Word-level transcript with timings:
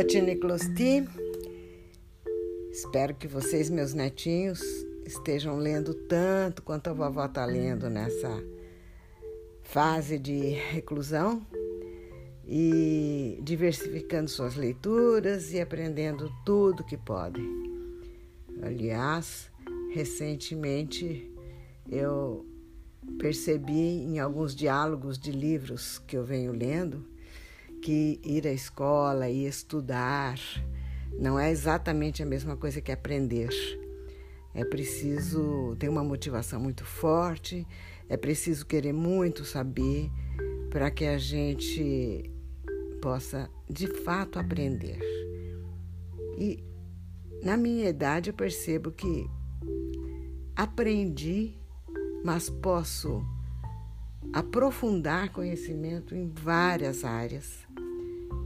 Fotine 0.00 0.34
Closti. 0.36 1.06
Espero 2.72 3.14
que 3.14 3.28
vocês, 3.28 3.68
meus 3.68 3.92
netinhos, 3.92 4.62
estejam 5.04 5.58
lendo 5.58 5.92
tanto 5.92 6.62
quanto 6.62 6.88
a 6.88 6.94
vovó 6.94 7.26
está 7.26 7.44
lendo 7.44 7.90
nessa 7.90 8.42
fase 9.62 10.18
de 10.18 10.52
reclusão 10.70 11.46
e 12.46 13.40
diversificando 13.42 14.30
suas 14.30 14.56
leituras 14.56 15.52
e 15.52 15.60
aprendendo 15.60 16.32
tudo 16.46 16.82
que 16.82 16.96
podem. 16.96 17.46
Aliás, 18.62 19.52
recentemente 19.92 21.30
eu 21.86 22.46
percebi 23.18 24.02
em 24.02 24.18
alguns 24.18 24.54
diálogos 24.54 25.18
de 25.18 25.30
livros 25.30 25.98
que 25.98 26.16
eu 26.16 26.24
venho 26.24 26.52
lendo 26.52 27.09
que 27.82 28.20
ir 28.24 28.46
à 28.46 28.52
escola 28.52 29.28
e 29.28 29.46
estudar 29.46 30.38
não 31.18 31.38
é 31.38 31.50
exatamente 31.50 32.22
a 32.22 32.26
mesma 32.26 32.56
coisa 32.56 32.80
que 32.80 32.92
aprender. 32.92 33.50
É 34.54 34.64
preciso 34.64 35.76
ter 35.78 35.88
uma 35.88 36.02
motivação 36.02 36.60
muito 36.60 36.84
forte, 36.84 37.66
é 38.08 38.16
preciso 38.16 38.66
querer 38.66 38.92
muito 38.92 39.44
saber 39.44 40.10
para 40.70 40.90
que 40.90 41.04
a 41.04 41.18
gente 41.18 42.30
possa 43.00 43.50
de 43.68 43.86
fato 43.86 44.38
aprender. 44.38 44.98
E 46.38 46.64
na 47.42 47.56
minha 47.56 47.88
idade 47.88 48.30
eu 48.30 48.34
percebo 48.34 48.90
que 48.90 49.28
aprendi, 50.56 51.54
mas 52.24 52.50
posso 52.50 53.24
aprofundar 54.32 55.30
conhecimento 55.30 56.14
em 56.14 56.28
várias 56.28 57.04
áreas. 57.04 57.69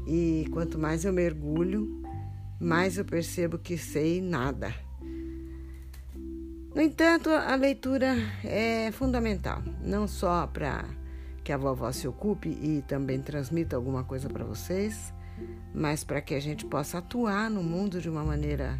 E 0.06 0.46
quanto 0.52 0.78
mais 0.78 1.04
eu 1.04 1.12
mergulho, 1.12 2.02
mais 2.60 2.98
eu 2.98 3.04
percebo 3.04 3.58
que 3.58 3.76
sei 3.78 4.20
nada. 4.20 4.74
No 6.74 6.82
entanto, 6.82 7.30
a 7.30 7.54
leitura 7.54 8.16
é 8.42 8.90
fundamental, 8.90 9.62
não 9.80 10.08
só 10.08 10.46
para 10.46 10.84
que 11.44 11.52
a 11.52 11.56
vovó 11.56 11.92
se 11.92 12.08
ocupe 12.08 12.48
e 12.48 12.82
também 12.88 13.20
transmita 13.20 13.76
alguma 13.76 14.02
coisa 14.02 14.28
para 14.28 14.44
vocês, 14.44 15.12
mas 15.72 16.02
para 16.02 16.20
que 16.20 16.34
a 16.34 16.40
gente 16.40 16.64
possa 16.64 16.98
atuar 16.98 17.48
no 17.48 17.62
mundo 17.62 18.00
de 18.00 18.08
uma 18.08 18.24
maneira 18.24 18.78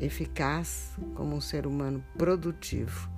eficaz 0.00 0.96
como 1.14 1.36
um 1.36 1.40
ser 1.40 1.66
humano 1.66 2.04
produtivo. 2.16 3.08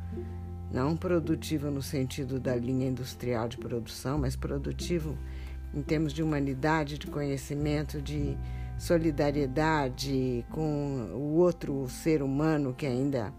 Não 0.70 0.97
produtivo 0.97 1.70
no 1.70 1.83
sentido 1.83 2.39
da 2.39 2.55
linha 2.55 2.89
industrial 2.89 3.48
de 3.48 3.57
produção, 3.57 4.19
mas 4.19 4.37
produtivo 4.37 5.17
em 5.75 5.83
termos 5.83 6.13
de 6.13 6.23
humanidade, 6.23 6.99
de 6.99 7.07
conhecimento, 7.07 8.01
de 8.01 8.37
solidariedade 8.79 10.45
com 10.51 11.11
o 11.15 11.37
outro 11.37 11.89
ser 11.89 12.23
humano 12.23 12.75
que 12.75 12.87
ainda 12.87 13.33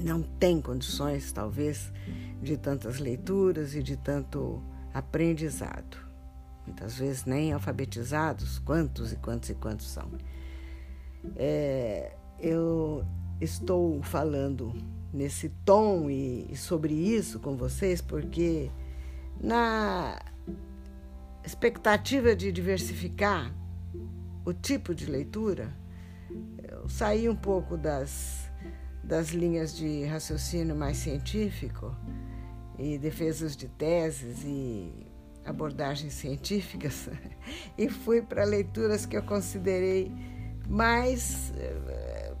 não 0.00 0.22
tem 0.22 0.60
condições, 0.60 1.30
talvez, 1.30 1.92
de 2.42 2.56
tantas 2.56 2.98
leituras 2.98 3.74
e 3.74 3.82
de 3.82 3.96
tanto 3.96 4.62
aprendizado. 4.94 5.98
Muitas 6.66 6.98
vezes 6.98 7.24
nem 7.24 7.52
alfabetizados, 7.52 8.58
quantos 8.58 9.12
e 9.12 9.16
quantos 9.16 9.50
e 9.50 9.54
quantos 9.54 9.88
são. 9.88 10.10
É, 11.36 12.16
eu 12.40 13.04
estou 13.40 14.02
falando 14.02 14.72
nesse 15.12 15.50
tom 15.64 16.10
e, 16.10 16.46
e 16.50 16.56
sobre 16.56 16.94
isso 16.94 17.38
com 17.40 17.56
vocês 17.56 18.00
porque 18.00 18.70
na 19.40 20.18
expectativa 21.46 22.34
de 22.34 22.50
diversificar 22.50 23.54
o 24.44 24.52
tipo 24.52 24.92
de 24.92 25.06
leitura, 25.06 25.72
eu 26.68 26.88
saí 26.88 27.28
um 27.28 27.36
pouco 27.36 27.76
das, 27.76 28.50
das 29.02 29.28
linhas 29.30 29.74
de 29.76 30.04
raciocínio 30.04 30.74
mais 30.74 30.96
científico 30.96 31.94
e 32.76 32.98
defesas 32.98 33.56
de 33.56 33.68
teses 33.68 34.42
e 34.44 35.06
abordagens 35.44 36.14
científicas 36.14 37.08
e 37.78 37.88
fui 37.88 38.20
para 38.20 38.44
leituras 38.44 39.06
que 39.06 39.16
eu 39.16 39.22
considerei 39.22 40.10
mais 40.68 41.52
eh, 41.56 42.34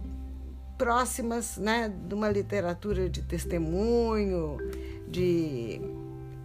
próximas 0.76 1.56
né, 1.56 1.88
de 1.88 2.12
uma 2.12 2.28
literatura 2.28 3.08
de 3.08 3.22
testemunho, 3.22 4.58
de 5.08 5.80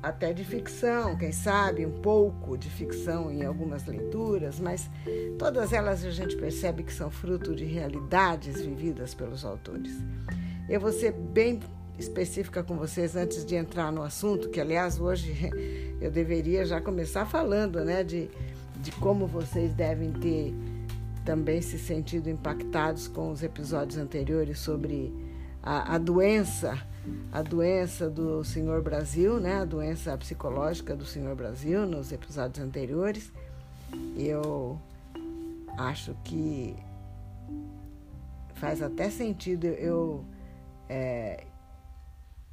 até 0.01 0.33
de 0.33 0.43
ficção, 0.43 1.15
quem 1.15 1.31
sabe, 1.31 1.85
um 1.85 2.01
pouco 2.01 2.57
de 2.57 2.69
ficção 2.69 3.31
em 3.31 3.43
algumas 3.43 3.85
leituras, 3.85 4.59
mas 4.59 4.89
todas 5.37 5.71
elas 5.71 6.03
a 6.03 6.09
gente 6.09 6.35
percebe 6.35 6.83
que 6.83 6.93
são 6.93 7.11
fruto 7.11 7.55
de 7.55 7.65
realidades 7.65 8.61
vividas 8.61 9.13
pelos 9.13 9.45
autores. 9.45 9.93
Eu 10.67 10.79
vou 10.79 10.91
ser 10.91 11.11
bem 11.11 11.59
específica 11.99 12.63
com 12.63 12.77
vocês 12.77 13.15
antes 13.15 13.45
de 13.45 13.55
entrar 13.55 13.91
no 13.91 14.01
assunto, 14.01 14.49
que 14.49 14.59
aliás 14.59 14.99
hoje 14.99 15.51
eu 16.01 16.09
deveria 16.09 16.65
já 16.65 16.81
começar 16.81 17.25
falando, 17.25 17.85
né, 17.85 18.03
de, 18.03 18.27
de 18.77 18.91
como 18.93 19.27
vocês 19.27 19.71
devem 19.73 20.11
ter 20.13 20.55
também 21.23 21.61
se 21.61 21.77
sentido 21.77 22.27
impactados 22.27 23.07
com 23.07 23.31
os 23.31 23.43
episódios 23.43 23.99
anteriores 23.99 24.57
sobre 24.57 25.13
a, 25.61 25.93
a 25.93 25.97
doença 25.99 26.75
a 27.31 27.41
doença 27.41 28.09
do 28.09 28.43
Senhor 28.43 28.81
Brasil, 28.81 29.39
né? 29.39 29.61
A 29.61 29.65
doença 29.65 30.17
psicológica 30.17 30.95
do 30.95 31.05
Senhor 31.05 31.35
Brasil 31.35 31.85
nos 31.85 32.11
episódios 32.11 32.63
anteriores. 32.63 33.31
Eu 34.17 34.79
acho 35.77 36.15
que 36.23 36.75
faz 38.55 38.81
até 38.81 39.09
sentido 39.09 39.65
eu 39.65 40.23
é, 40.87 41.45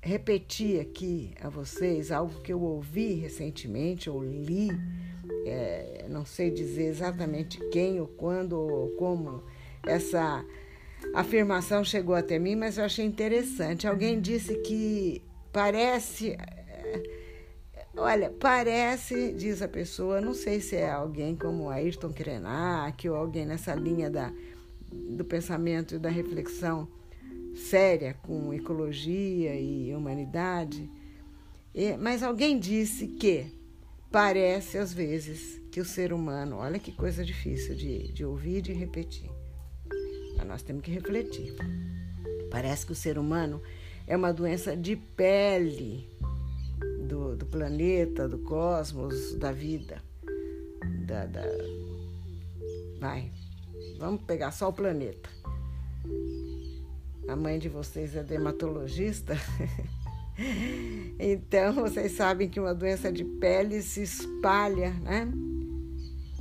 repetir 0.01 0.81
aqui 0.81 1.35
a 1.41 1.49
vocês 1.49 2.11
algo 2.11 2.41
que 2.41 2.53
eu 2.53 2.61
ouvi 2.63 3.15
recentemente, 3.15 4.09
ou 4.09 4.23
li, 4.23 4.71
é, 5.45 6.07
não 6.09 6.25
sei 6.25 6.51
dizer 6.51 6.85
exatamente 6.85 7.59
quem, 7.71 8.01
ou 8.01 8.07
quando, 8.07 8.53
ou 8.53 8.89
como 8.91 9.43
essa 9.87 10.45
a 11.15 11.21
afirmação 11.21 11.85
chegou 11.85 12.15
até 12.15 12.39
mim, 12.39 12.57
mas 12.57 12.79
eu 12.79 12.85
achei 12.85 13.05
interessante. 13.05 13.87
Alguém 13.87 14.21
disse 14.21 14.55
que 14.59 15.23
parece. 15.53 16.31
Eh, 16.31 17.03
olha, 17.97 18.31
parece, 18.31 19.33
diz 19.33 19.63
a 19.63 19.69
pessoa, 19.69 20.21
não 20.21 20.35
sei 20.35 20.61
se 20.61 20.77
é 20.77 20.91
alguém 20.91 21.35
como 21.35 21.71
Ayrton 21.71 22.13
Krenak 22.13 23.09
ou 23.09 23.17
alguém 23.17 23.47
nessa 23.47 23.75
linha 23.75 24.11
da, 24.11 24.33
do 24.93 25.25
pensamento 25.25 25.95
e 25.95 25.99
da 25.99 26.09
reflexão 26.09 26.89
séria 27.55 28.15
com 28.23 28.53
ecologia 28.55 29.55
e 29.59 29.95
humanidade, 29.95 30.89
e, 31.75 31.97
mas 31.97 32.23
alguém 32.23 32.59
disse 32.59 33.09
que 33.09 33.47
parece 34.11 34.79
às 34.79 34.93
vezes 34.93 35.61
que 35.71 35.81
o 35.81 35.85
ser 35.85 36.13
humano, 36.13 36.57
olha 36.57 36.79
que 36.79 36.93
coisa 36.93 37.25
difícil 37.25 37.75
de, 37.75 38.13
de 38.13 38.25
ouvir 38.25 38.59
e 38.59 38.63
de 38.63 38.73
repetir, 38.73 39.31
nós 40.45 40.63
temos 40.63 40.83
que 40.83 40.91
refletir. 40.91 41.55
Parece 42.51 42.87
que 42.87 42.93
o 42.93 42.95
ser 42.95 43.19
humano 43.19 43.63
é 44.07 44.17
uma 44.17 44.33
doença 44.33 44.77
de 44.77 44.97
pele 44.97 46.09
do, 47.07 47.37
do 47.37 47.47
planeta, 47.47 48.29
do 48.29 48.39
cosmos, 48.39 49.35
da 49.35 49.53
vida. 49.53 50.03
Da, 51.07 51.27
da... 51.27 51.43
Vai, 53.01 53.31
vamos 53.99 54.23
pegar 54.23 54.51
só 54.51 54.69
o 54.69 54.73
planeta. 54.73 55.29
A 57.29 57.37
mãe 57.37 57.59
de 57.59 57.69
vocês 57.69 58.17
é 58.17 58.23
dermatologista. 58.23 59.37
então, 61.19 61.75
vocês 61.75 62.13
sabem 62.13 62.49
que 62.49 62.59
uma 62.59 62.75
doença 62.75 63.13
de 63.13 63.25
pele 63.25 63.83
se 63.83 64.03
espalha, 64.03 64.91
né? 65.01 65.31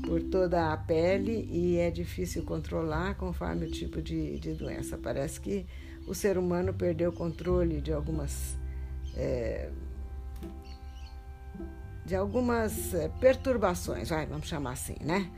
Por 0.04 0.22
toda 0.24 0.72
a 0.72 0.78
pele 0.78 1.48
e 1.52 1.78
é 1.78 1.90
difícil 1.90 2.44
controlar 2.44 3.16
conforme 3.16 3.66
o 3.66 3.72
tipo 3.72 4.02
de, 4.02 4.40
de 4.40 4.54
doença. 4.54 4.98
Parece 4.98 5.40
que 5.40 5.66
o 6.06 6.14
ser 6.14 6.38
humano 6.38 6.74
perdeu 6.74 7.10
o 7.10 7.14
controle 7.14 7.82
de 7.82 7.92
algumas. 7.92 8.58
É, 9.16 9.70
de 12.06 12.16
algumas 12.16 12.94
é, 12.94 13.10
perturbações, 13.20 14.10
vai, 14.10 14.26
vamos 14.26 14.48
chamar 14.48 14.72
assim, 14.72 14.96
né? 15.02 15.30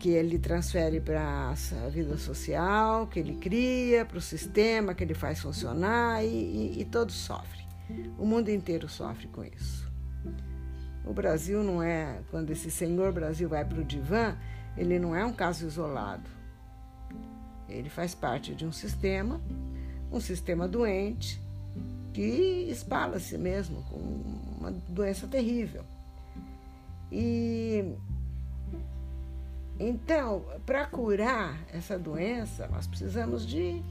Que 0.00 0.08
ele 0.08 0.36
transfere 0.36 1.00
para 1.00 1.50
a 1.50 1.88
vida 1.88 2.18
social, 2.18 3.06
que 3.06 3.20
ele 3.20 3.36
cria, 3.36 4.04
para 4.04 4.18
o 4.18 4.20
sistema 4.20 4.94
que 4.94 5.04
ele 5.04 5.14
faz 5.14 5.40
funcionar 5.40 6.24
e, 6.24 6.26
e, 6.26 6.80
e 6.80 6.84
todos 6.84 7.14
sofrem. 7.14 7.68
O 8.18 8.26
mundo 8.26 8.48
inteiro 8.48 8.88
sofre 8.88 9.28
com 9.28 9.44
isso. 9.44 9.88
O 11.04 11.12
Brasil 11.12 11.62
não 11.62 11.82
é, 11.82 12.20
quando 12.30 12.50
esse 12.50 12.70
senhor 12.70 13.12
Brasil 13.12 13.48
vai 13.48 13.64
para 13.64 13.80
o 13.80 13.84
divã, 13.84 14.36
ele 14.76 14.98
não 14.98 15.14
é 15.14 15.24
um 15.24 15.32
caso 15.32 15.66
isolado. 15.66 16.28
Ele 17.68 17.88
faz 17.88 18.14
parte 18.14 18.54
de 18.54 18.66
um 18.66 18.72
sistema, 18.72 19.40
um 20.10 20.20
sistema 20.20 20.68
doente, 20.68 21.40
que 22.12 22.66
espalha-se 22.68 23.38
mesmo 23.38 23.82
com 23.84 23.98
uma 24.58 24.70
doença 24.88 25.26
terrível. 25.26 25.84
E 27.10 27.94
Então, 29.78 30.44
para 30.66 30.84
curar 30.86 31.58
essa 31.72 31.98
doença, 31.98 32.68
nós 32.68 32.86
precisamos 32.86 33.46
de, 33.46 33.82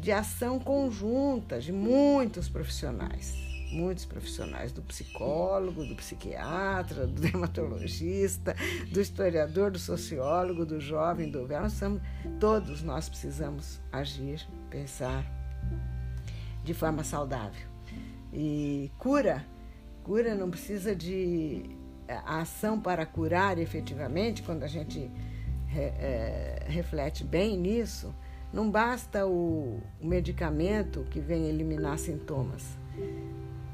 de 0.00 0.10
ação 0.10 0.58
conjunta 0.58 1.60
de 1.60 1.72
muitos 1.72 2.48
profissionais. 2.48 3.49
Muitos 3.70 4.04
profissionais, 4.04 4.72
do 4.72 4.82
psicólogo, 4.82 5.84
do 5.84 5.94
psiquiatra, 5.94 7.06
do 7.06 7.20
dermatologista, 7.20 8.54
do 8.90 9.00
historiador, 9.00 9.70
do 9.70 9.78
sociólogo, 9.78 10.66
do 10.66 10.80
jovem, 10.80 11.30
do 11.30 11.46
velho. 11.46 11.70
Somos, 11.70 12.02
todos 12.38 12.82
nós 12.82 13.08
precisamos 13.08 13.80
agir, 13.92 14.46
pensar 14.68 15.24
de 16.64 16.74
forma 16.74 17.04
saudável. 17.04 17.68
E 18.32 18.90
cura, 18.98 19.44
cura 20.02 20.34
não 20.34 20.50
precisa 20.50 20.94
de 20.94 21.78
a 22.08 22.40
ação 22.40 22.80
para 22.80 23.06
curar 23.06 23.58
efetivamente, 23.58 24.42
quando 24.42 24.64
a 24.64 24.66
gente 24.66 25.10
é, 25.74 26.64
reflete 26.66 27.24
bem 27.24 27.56
nisso, 27.56 28.14
não 28.52 28.70
basta 28.70 29.26
o 29.26 29.80
medicamento 30.00 31.04
que 31.10 31.20
vem 31.20 31.46
eliminar 31.46 31.98
sintomas. 31.98 32.76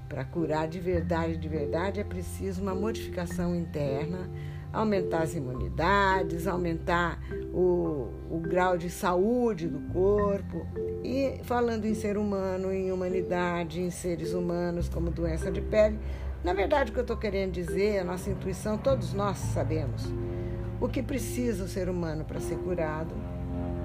Para 0.08 0.25
curar 0.25 0.69
de 0.69 0.79
verdade, 0.79 1.37
de 1.37 1.49
verdade, 1.49 2.00
é 2.00 2.05
preciso 2.05 2.62
uma 2.62 2.75
modificação 2.75 3.55
interna, 3.55 4.31
aumentar 4.73 5.23
as 5.23 5.35
imunidades, 5.35 6.47
aumentar 6.47 7.20
o, 7.53 8.11
o 8.31 8.38
grau 8.38 8.79
de 8.79 8.88
saúde 8.88 9.69
do 9.69 9.81
corpo. 9.93 10.67
E 11.03 11.41
falando 11.43 11.87
em 11.87 11.94
ser 11.94 12.17
humano, 12.17 12.73
em 12.73 12.93
humanidade, 12.93 13.81
em 13.81 13.91
seres 13.91 14.32
humanos 14.32 14.88
como 14.88 15.11
doença 15.11 15.50
de 15.50 15.61
pele, 15.61 15.99
na 16.44 16.52
verdade, 16.52 16.91
o 16.91 16.94
que 16.94 17.00
eu 17.00 17.02
estou 17.02 17.17
querendo 17.17 17.52
dizer, 17.52 17.99
a 17.99 18.05
nossa 18.05 18.31
intuição, 18.31 18.79
todos 18.79 19.12
nós 19.12 19.37
sabemos 19.37 20.12
o 20.81 20.88
que 20.88 21.02
precisa 21.02 21.64
o 21.64 21.69
ser 21.69 21.88
humano 21.88 22.25
para 22.25 22.41
ser 22.41 22.56
curado 22.59 23.14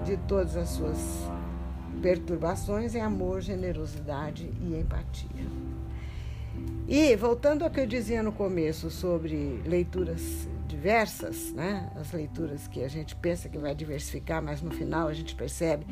de 0.04 0.18
todas 0.18 0.56
as 0.58 0.70
suas 0.70 0.98
perturbações 2.02 2.96
é 2.96 3.02
amor, 3.02 3.42
generosidade 3.42 4.52
e 4.60 4.76
empatia. 4.76 5.46
E 6.94 7.16
voltando 7.16 7.64
ao 7.64 7.72
que 7.72 7.80
eu 7.80 7.88
dizia 7.88 8.22
no 8.22 8.34
começo 8.34 8.92
sobre 8.92 9.62
leituras 9.66 10.46
diversas, 10.68 11.54
né? 11.54 11.90
As 11.96 12.12
leituras 12.12 12.68
que 12.68 12.84
a 12.84 12.90
gente 12.90 13.16
pensa 13.16 13.48
que 13.48 13.58
vai 13.58 13.74
diversificar, 13.74 14.44
mas 14.44 14.62
no 14.62 14.72
final 14.72 15.08
a 15.08 15.14
gente 15.14 15.34
percebe 15.34 15.86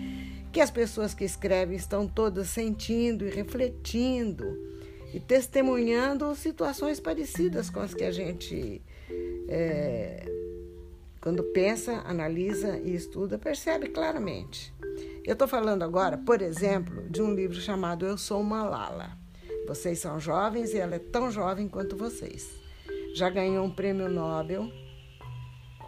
que 0.51 0.59
as 0.59 0.69
pessoas 0.69 1.13
que 1.13 1.23
escrevem 1.23 1.77
estão 1.77 2.05
todas 2.05 2.49
sentindo 2.49 3.25
e 3.25 3.29
refletindo 3.29 4.43
e 5.13 5.21
testemunhando 5.21 6.35
situações 6.35 6.99
parecidas 6.99 7.69
com 7.69 7.79
as 7.79 7.93
que 7.93 8.03
a 8.03 8.11
gente, 8.11 8.81
é, 9.47 10.29
quando 11.21 11.43
pensa, 11.53 12.03
analisa 12.05 12.77
e 12.77 12.93
estuda, 12.93 13.37
percebe 13.37 13.87
claramente. 13.87 14.73
Eu 15.23 15.31
estou 15.31 15.47
falando 15.47 15.81
agora, 15.83 16.17
por 16.17 16.41
exemplo, 16.41 17.09
de 17.09 17.21
um 17.21 17.33
livro 17.33 17.55
chamado 17.61 18.05
Eu 18.05 18.17
Sou 18.17 18.43
Malala. 18.43 19.17
Vocês 19.69 19.99
são 19.99 20.19
jovens 20.19 20.73
e 20.73 20.79
ela 20.79 20.95
é 20.95 20.99
tão 20.99 21.29
jovem 21.29 21.67
quanto 21.67 21.95
vocês. 21.95 22.49
Já 23.13 23.29
ganhou 23.29 23.63
um 23.63 23.69
prêmio 23.69 24.09
Nobel 24.09 24.67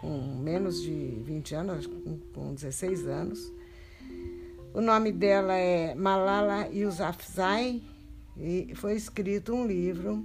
com 0.00 0.36
menos 0.36 0.80
de 0.80 1.20
20 1.24 1.54
anos, 1.56 1.90
com 2.32 2.54
16 2.54 3.08
anos. 3.08 3.52
O 4.72 4.80
nome 4.80 5.10
dela 5.10 5.54
é 5.54 5.96
Malala 5.96 6.68
Yousafzai 6.68 7.82
e 8.36 8.72
foi 8.76 8.94
escrito 8.94 9.52
um 9.52 9.66
livro 9.66 10.24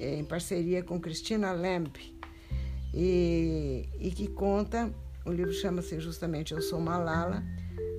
em 0.00 0.24
parceria 0.24 0.82
com 0.82 0.98
Cristina 0.98 1.52
Lamp 1.52 1.98
e, 2.94 3.86
e 4.00 4.10
que 4.10 4.28
conta, 4.28 4.90
o 5.26 5.30
livro 5.30 5.52
chama-se 5.52 6.00
justamente 6.00 6.54
Eu 6.54 6.62
Sou 6.62 6.80
Malala, 6.80 7.44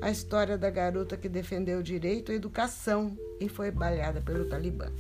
a 0.02 0.12
história 0.12 0.58
da 0.58 0.70
garota 0.70 1.18
que 1.18 1.28
defendeu 1.28 1.80
o 1.80 1.84
direito 1.84 2.32
à 2.32 2.36
educação 2.36 3.18
e 3.40 3.50
foi 3.50 3.72
baleada 3.72 4.22
pelo 4.22 4.46
Talibã. 4.46 4.92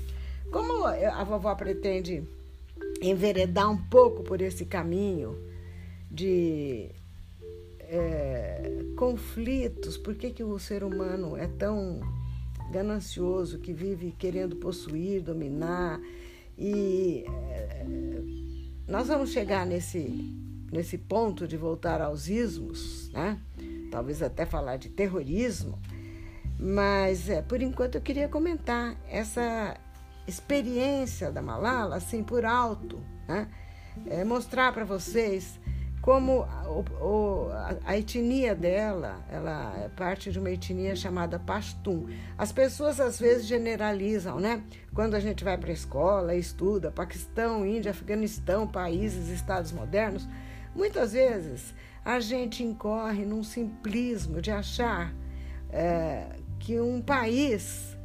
Como 0.51 0.85
a 0.85 1.23
vovó 1.23 1.53
pretende 1.55 2.23
enveredar 3.01 3.69
um 3.69 3.77
pouco 3.77 4.23
por 4.23 4.41
esse 4.41 4.65
caminho 4.65 5.37
de 6.09 6.89
é, 7.79 8.83
conflitos, 8.95 9.97
por 9.97 10.15
que, 10.15 10.31
que 10.31 10.43
o 10.43 10.57
ser 10.57 10.83
humano 10.83 11.37
é 11.37 11.47
tão 11.47 12.01
ganancioso 12.71 13.59
que 13.59 13.71
vive 13.71 14.13
querendo 14.17 14.55
possuir, 14.55 15.21
dominar. 15.21 15.99
E 16.57 17.23
é, 17.51 17.85
nós 18.87 19.07
vamos 19.07 19.31
chegar 19.31 19.65
nesse, 19.65 20.33
nesse 20.71 20.97
ponto 20.97 21.47
de 21.47 21.55
voltar 21.55 22.01
aos 22.01 22.27
ismos, 22.27 23.09
né? 23.11 23.39
Talvez 23.89 24.21
até 24.21 24.45
falar 24.45 24.77
de 24.77 24.89
terrorismo, 24.89 25.79
mas 26.59 27.29
é, 27.29 27.41
por 27.41 27.61
enquanto 27.61 27.95
eu 27.95 28.01
queria 28.01 28.27
comentar 28.27 28.95
essa 29.09 29.77
experiência 30.27 31.31
da 31.31 31.41
Malala 31.41 31.95
assim 31.95 32.23
por 32.23 32.45
alto, 32.45 33.01
né? 33.27 33.47
É, 34.05 34.23
mostrar 34.23 34.71
para 34.73 34.85
vocês 34.85 35.59
como 36.07 36.47
o, 37.01 37.49
a, 37.83 37.97
etnia 37.97 38.55
dela, 38.55 39.19
ela 39.29 39.73
é 39.77 39.89
parte 39.89 40.31
de 40.31 40.39
uma 40.39 40.49
etnia 40.49 40.95
chamada 40.95 41.37
Pashtun. 41.37 42.07
As 42.37 42.51
pessoas 42.51 43.01
às 43.01 43.19
vezes 43.19 43.45
generalizam, 43.45 44.39
né? 44.39 44.63
Quando 44.93 45.15
a 45.15 45.19
gente 45.19 45.43
vai 45.43 45.57
para 45.57 45.69
a 45.69 45.73
escola, 45.73 46.33
estuda 46.33 46.91
Paquistão, 46.91 47.65
Índia, 47.65 47.91
Afeganistão, 47.91 48.65
países, 48.65 49.27
estados 49.27 49.73
modernos, 49.73 50.25
muitas 50.73 51.11
vezes 51.11 51.75
a 52.07 52.21
gente 52.21 52.63
incorre 52.63 53.25
num 53.25 53.43
simplismo 53.43 54.41
de 54.41 54.49
achar 54.49 55.13
é, 55.69 56.37
que 56.57 56.79
um 56.79 57.01
país 57.01 57.97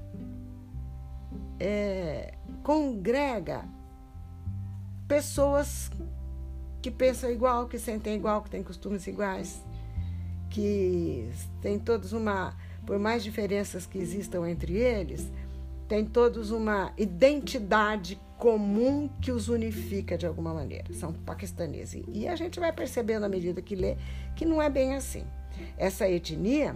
é, 1.61 2.35
congrega 2.65 3.65
pessoas 5.07 5.89
que 6.83 6.91
pensam 6.91 7.31
igual, 7.31 7.69
que 7.69 7.79
sentem 7.79 8.17
igual, 8.17 8.43
que 8.43 8.51
têm 8.51 8.61
costumes 8.65 9.07
iguais, 9.07 9.63
que 10.51 11.31
têm 11.61 11.79
todos 11.79 12.13
uma, 12.13 12.57
por 12.85 12.99
mais 12.99 13.23
diferenças 13.23 13.87
que 13.87 13.99
existam 13.99 14.51
entre 14.51 14.79
eles, 14.79 15.31
têm 15.87 16.05
todos 16.05 16.51
uma 16.51 16.93
identidade 16.99 18.21
comum 18.43 19.09
que 19.21 19.31
os 19.31 19.49
unifica 19.49 20.19
de 20.19 20.27
alguma 20.27 20.53
maneira. 20.53 20.93
São 20.95 21.13
paquistaneses. 21.13 22.03
E 22.09 22.27
a 22.27 22.35
gente 22.35 22.59
vai 22.59 22.73
percebendo 22.73 23.25
à 23.25 23.29
medida 23.29 23.63
que 23.63 23.77
lê 23.77 23.97
que 24.35 24.45
não 24.45 24.61
é 24.61 24.69
bem 24.69 24.97
assim. 24.97 25.25
Essa 25.79 26.11
etnia, 26.11 26.75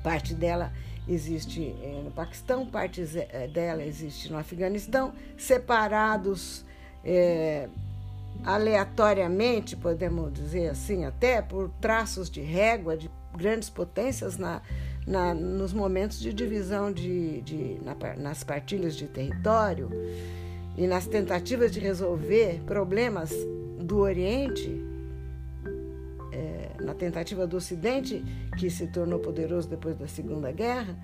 parte 0.00 0.32
dela 0.32 0.72
existe 1.08 1.74
eh, 1.82 2.02
no 2.04 2.12
Paquistão, 2.12 2.64
parte 2.64 3.02
eh, 3.02 3.48
dela 3.48 3.84
existe 3.84 4.30
no 4.30 4.38
Afeganistão, 4.38 5.12
separados 5.36 6.64
é, 7.04 7.68
aleatoriamente, 8.44 9.74
podemos 9.74 10.32
dizer 10.32 10.68
assim, 10.68 11.04
até 11.04 11.42
por 11.42 11.68
traços 11.80 12.30
de 12.30 12.40
régua 12.40 12.96
de 12.96 13.10
grandes 13.36 13.68
potências 13.68 14.38
na, 14.38 14.62
na 15.04 15.34
nos 15.34 15.72
momentos 15.72 16.20
de 16.20 16.32
divisão 16.32 16.92
de, 16.92 17.40
de 17.40 17.80
na, 17.82 17.96
nas 18.16 18.44
partilhas 18.44 18.94
de 18.94 19.08
território 19.08 19.90
e 20.76 20.86
nas 20.86 21.06
tentativas 21.06 21.72
de 21.72 21.80
resolver 21.80 22.60
problemas 22.66 23.32
do 23.78 23.98
Oriente, 23.98 24.84
é, 26.32 26.82
na 26.82 26.94
tentativa 26.94 27.46
do 27.46 27.56
Ocidente, 27.56 28.22
que 28.58 28.68
se 28.68 28.86
tornou 28.88 29.18
poderoso 29.18 29.68
depois 29.68 29.96
da 29.96 30.06
Segunda 30.06 30.52
Guerra, 30.52 30.96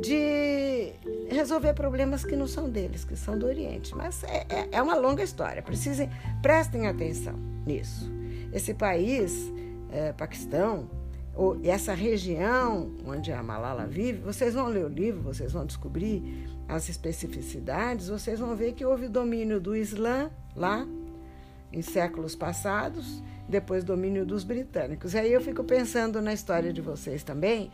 de 0.00 0.92
resolver 1.28 1.72
problemas 1.72 2.24
que 2.24 2.36
não 2.36 2.46
são 2.46 2.68
deles, 2.68 3.04
que 3.04 3.16
são 3.16 3.38
do 3.38 3.46
Oriente. 3.46 3.94
Mas 3.94 4.24
é, 4.24 4.46
é, 4.48 4.68
é 4.72 4.82
uma 4.82 4.96
longa 4.96 5.22
história. 5.22 5.62
Precisem, 5.62 6.10
prestem 6.42 6.86
atenção 6.86 7.34
nisso. 7.64 8.10
Esse 8.52 8.74
país, 8.74 9.50
é, 9.90 10.12
Paquistão, 10.12 10.90
ou 11.34 11.58
essa 11.64 11.94
região 11.94 12.92
onde 13.06 13.32
a 13.32 13.42
Malala 13.42 13.86
vive, 13.86 14.20
vocês 14.20 14.54
vão 14.54 14.68
ler 14.68 14.84
o 14.84 14.88
livro, 14.88 15.22
vocês 15.22 15.52
vão 15.52 15.66
descobrir 15.66 16.46
as 16.68 16.88
especificidades, 16.88 18.08
vocês 18.08 18.40
vão 18.40 18.56
ver 18.56 18.72
que 18.72 18.84
houve 18.84 19.08
domínio 19.08 19.60
do 19.60 19.76
Islã 19.76 20.30
lá 20.56 20.86
em 21.72 21.82
séculos 21.82 22.34
passados, 22.34 23.22
depois 23.48 23.84
domínio 23.84 24.24
dos 24.24 24.44
britânicos. 24.44 25.14
Aí 25.14 25.32
eu 25.32 25.40
fico 25.40 25.64
pensando 25.64 26.22
na 26.22 26.32
história 26.32 26.72
de 26.72 26.80
vocês 26.80 27.22
também, 27.22 27.70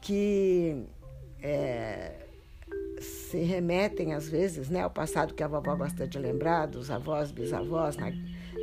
que 0.00 0.84
é, 1.42 2.12
se 3.00 3.38
remetem 3.38 4.14
às 4.14 4.28
vezes 4.28 4.68
né, 4.68 4.80
ao 4.80 4.90
passado 4.90 5.34
que 5.34 5.42
a 5.42 5.48
vovó 5.48 5.76
gosta 5.76 6.06
de 6.06 6.18
lembrar, 6.18 6.66
dos 6.66 6.90
avós, 6.90 7.30
bisavós 7.30 7.96
na, 7.96 8.10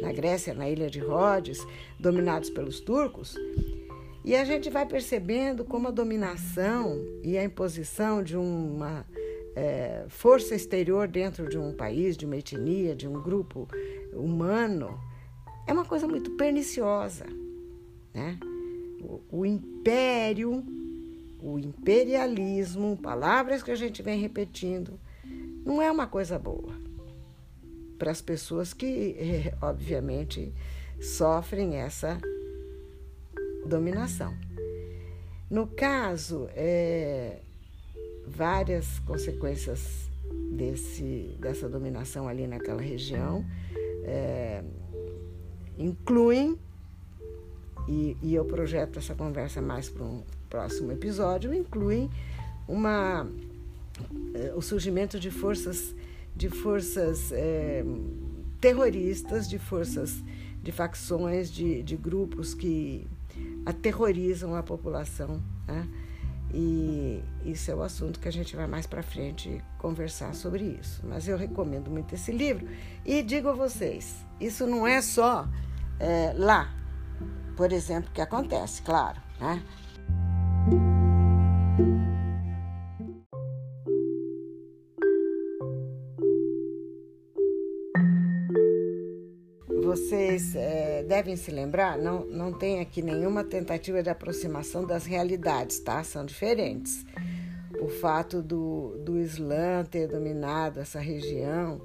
na 0.01 0.11
Grécia, 0.11 0.53
na 0.53 0.67
ilha 0.67 0.89
de 0.89 0.99
Rhodes, 0.99 1.65
dominados 1.99 2.49
pelos 2.49 2.79
turcos. 2.79 3.37
E 4.23 4.35
a 4.35 4.43
gente 4.43 4.69
vai 4.69 4.85
percebendo 4.85 5.63
como 5.63 5.87
a 5.87 5.91
dominação 5.91 7.03
e 7.23 7.37
a 7.37 7.43
imposição 7.43 8.21
de 8.21 8.37
uma 8.37 9.05
é, 9.55 10.05
força 10.07 10.55
exterior 10.55 11.07
dentro 11.07 11.49
de 11.49 11.57
um 11.57 11.73
país, 11.73 12.15
de 12.15 12.25
uma 12.25 12.37
etnia, 12.37 12.95
de 12.95 13.07
um 13.07 13.21
grupo 13.21 13.67
humano, 14.13 14.99
é 15.67 15.73
uma 15.73 15.85
coisa 15.85 16.07
muito 16.07 16.31
perniciosa. 16.31 17.25
Né? 18.13 18.37
O, 19.01 19.21
o 19.39 19.45
império, 19.45 20.63
o 21.41 21.59
imperialismo, 21.59 22.97
palavras 22.97 23.63
que 23.63 23.71
a 23.71 23.75
gente 23.75 24.01
vem 24.01 24.19
repetindo, 24.19 24.99
não 25.65 25.81
é 25.81 25.91
uma 25.91 26.07
coisa 26.07 26.37
boa 26.39 26.73
para 27.97 28.11
as 28.11 28.21
pessoas 28.21 28.73
que, 28.73 29.15
obviamente, 29.61 30.51
sofrem 30.99 31.75
essa 31.75 32.19
dominação. 33.65 34.35
No 35.49 35.67
caso, 35.67 36.49
é, 36.55 37.41
várias 38.41 38.97
consequências 39.05 40.09
desse, 40.51 41.37
dessa 41.39 41.69
dominação 41.69 42.27
ali 42.27 42.47
naquela 42.47 42.81
região 42.81 43.45
é, 44.03 44.63
incluem, 45.77 46.57
e, 47.87 48.17
e 48.19 48.33
eu 48.33 48.43
projeto 48.43 48.97
essa 48.97 49.13
conversa 49.13 49.61
mais 49.61 49.89
para 49.89 50.03
um 50.03 50.23
próximo 50.49 50.91
episódio, 50.91 51.53
incluem 51.53 52.09
uma, 52.67 53.29
é, 54.33 54.51
o 54.55 54.61
surgimento 54.63 55.19
de 55.19 55.29
forças, 55.29 55.93
de 56.35 56.49
forças 56.49 57.31
é, 57.31 57.85
terroristas, 58.59 59.47
de 59.47 59.59
forças, 59.59 60.15
de 60.63 60.71
facções, 60.71 61.51
de, 61.51 61.83
de 61.83 61.95
grupos 61.95 62.55
que 62.55 63.05
aterrorizam 63.67 64.55
a 64.55 64.63
população. 64.63 65.39
Né? 65.67 65.87
E 66.53 67.23
isso 67.45 67.71
é 67.71 67.75
o 67.75 67.81
assunto 67.81 68.19
que 68.19 68.27
a 68.27 68.31
gente 68.31 68.55
vai 68.55 68.67
mais 68.67 68.85
para 68.85 69.01
frente 69.01 69.63
conversar 69.77 70.35
sobre 70.35 70.63
isso. 70.63 71.01
Mas 71.05 71.27
eu 71.27 71.37
recomendo 71.37 71.89
muito 71.89 72.13
esse 72.13 72.31
livro 72.31 72.67
e 73.05 73.23
digo 73.23 73.49
a 73.49 73.53
vocês: 73.53 74.25
isso 74.39 74.67
não 74.67 74.85
é 74.85 75.01
só 75.01 75.47
é, 75.99 76.33
lá, 76.35 76.73
por 77.55 77.71
exemplo, 77.71 78.11
que 78.13 78.21
acontece, 78.21 78.81
claro, 78.81 79.19
né? 79.39 79.63
Vocês 89.91 90.55
é, 90.55 91.03
devem 91.03 91.35
se 91.35 91.51
lembrar, 91.51 91.97
não, 91.97 92.25
não 92.25 92.53
tem 92.53 92.79
aqui 92.79 93.01
nenhuma 93.01 93.43
tentativa 93.43 94.01
de 94.01 94.09
aproximação 94.09 94.85
das 94.85 95.05
realidades, 95.05 95.79
tá? 95.79 96.01
São 96.01 96.25
diferentes. 96.25 97.05
O 97.77 97.89
fato 97.89 98.41
do, 98.41 98.97
do 99.03 99.19
Islã 99.19 99.83
ter 99.83 100.07
dominado 100.07 100.79
essa 100.79 100.97
região 100.97 101.81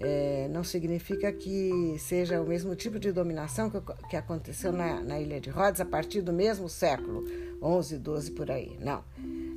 é, 0.00 0.48
não 0.50 0.64
significa 0.64 1.32
que 1.32 1.94
seja 2.00 2.40
o 2.40 2.44
mesmo 2.44 2.74
tipo 2.74 2.98
de 2.98 3.12
dominação 3.12 3.70
que, 3.70 3.80
que 4.10 4.16
aconteceu 4.16 4.72
na, 4.72 5.00
na 5.00 5.20
Ilha 5.20 5.40
de 5.40 5.48
Rhodes 5.48 5.80
a 5.80 5.84
partir 5.84 6.22
do 6.22 6.32
mesmo 6.32 6.68
século, 6.68 7.24
11, 7.62 7.98
12 7.98 8.30
por 8.32 8.50
aí. 8.50 8.76
Não. 8.80 9.04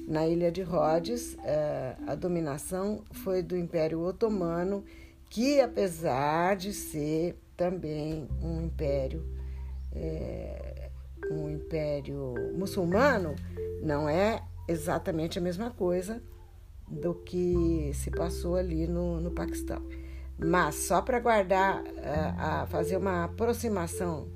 Na 0.08 0.28
Ilha 0.28 0.52
de 0.52 0.62
Rhodes, 0.62 1.36
é, 1.44 1.96
a 2.06 2.14
dominação 2.14 3.02
foi 3.12 3.42
do 3.42 3.58
Império 3.58 4.02
Otomano, 4.02 4.86
que 5.32 5.60
apesar 5.60 6.56
de 6.56 6.72
ser 6.74 7.36
também 7.58 8.30
um 8.42 8.62
império, 8.62 9.26
é, 9.92 10.92
um 11.32 11.50
império 11.50 12.36
muçulmano, 12.56 13.36
não 13.82 14.08
é 14.08 14.42
exatamente 14.68 15.40
a 15.40 15.42
mesma 15.42 15.72
coisa 15.72 16.22
do 16.88 17.16
que 17.16 17.92
se 17.94 18.12
passou 18.12 18.56
ali 18.56 18.88
no, 18.88 19.20
no 19.20 19.32
Paquistão. 19.32 19.82
Mas 20.38 20.76
só 20.76 21.02
para 21.02 21.20
guardar, 21.20 21.84
a, 22.38 22.62
a 22.62 22.68
fazer 22.68 22.96
uma 22.96 23.26
aproximação, 23.26 24.30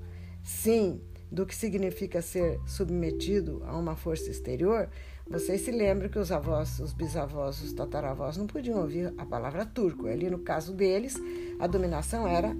sim, 0.43 0.99
do 1.31 1.45
que 1.45 1.55
significa 1.55 2.21
ser 2.21 2.59
submetido 2.65 3.61
a 3.65 3.77
uma 3.77 3.95
força 3.95 4.29
exterior, 4.29 4.89
vocês 5.29 5.61
se 5.61 5.71
lembram 5.71 6.09
que 6.09 6.19
os 6.19 6.31
avós, 6.31 6.79
os 6.79 6.91
bisavós, 6.91 7.61
os 7.61 7.71
tataravós 7.71 8.35
não 8.35 8.47
podiam 8.47 8.81
ouvir 8.81 9.13
a 9.17 9.25
palavra 9.25 9.65
turco. 9.65 10.07
Ali, 10.07 10.29
no 10.29 10.39
caso 10.39 10.73
deles, 10.73 11.15
a 11.57 11.67
dominação 11.67 12.27
era 12.27 12.53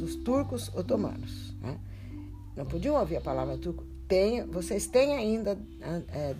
dos 0.00 0.16
turcos 0.16 0.74
otomanos. 0.74 1.54
Né? 1.60 1.78
Não 2.56 2.64
podiam 2.64 2.96
ouvir 2.96 3.16
a 3.16 3.20
palavra 3.20 3.56
turco. 3.58 3.84
Tem, 4.08 4.44
vocês 4.46 4.86
têm 4.86 5.14
ainda 5.14 5.56
é, 5.80 6.34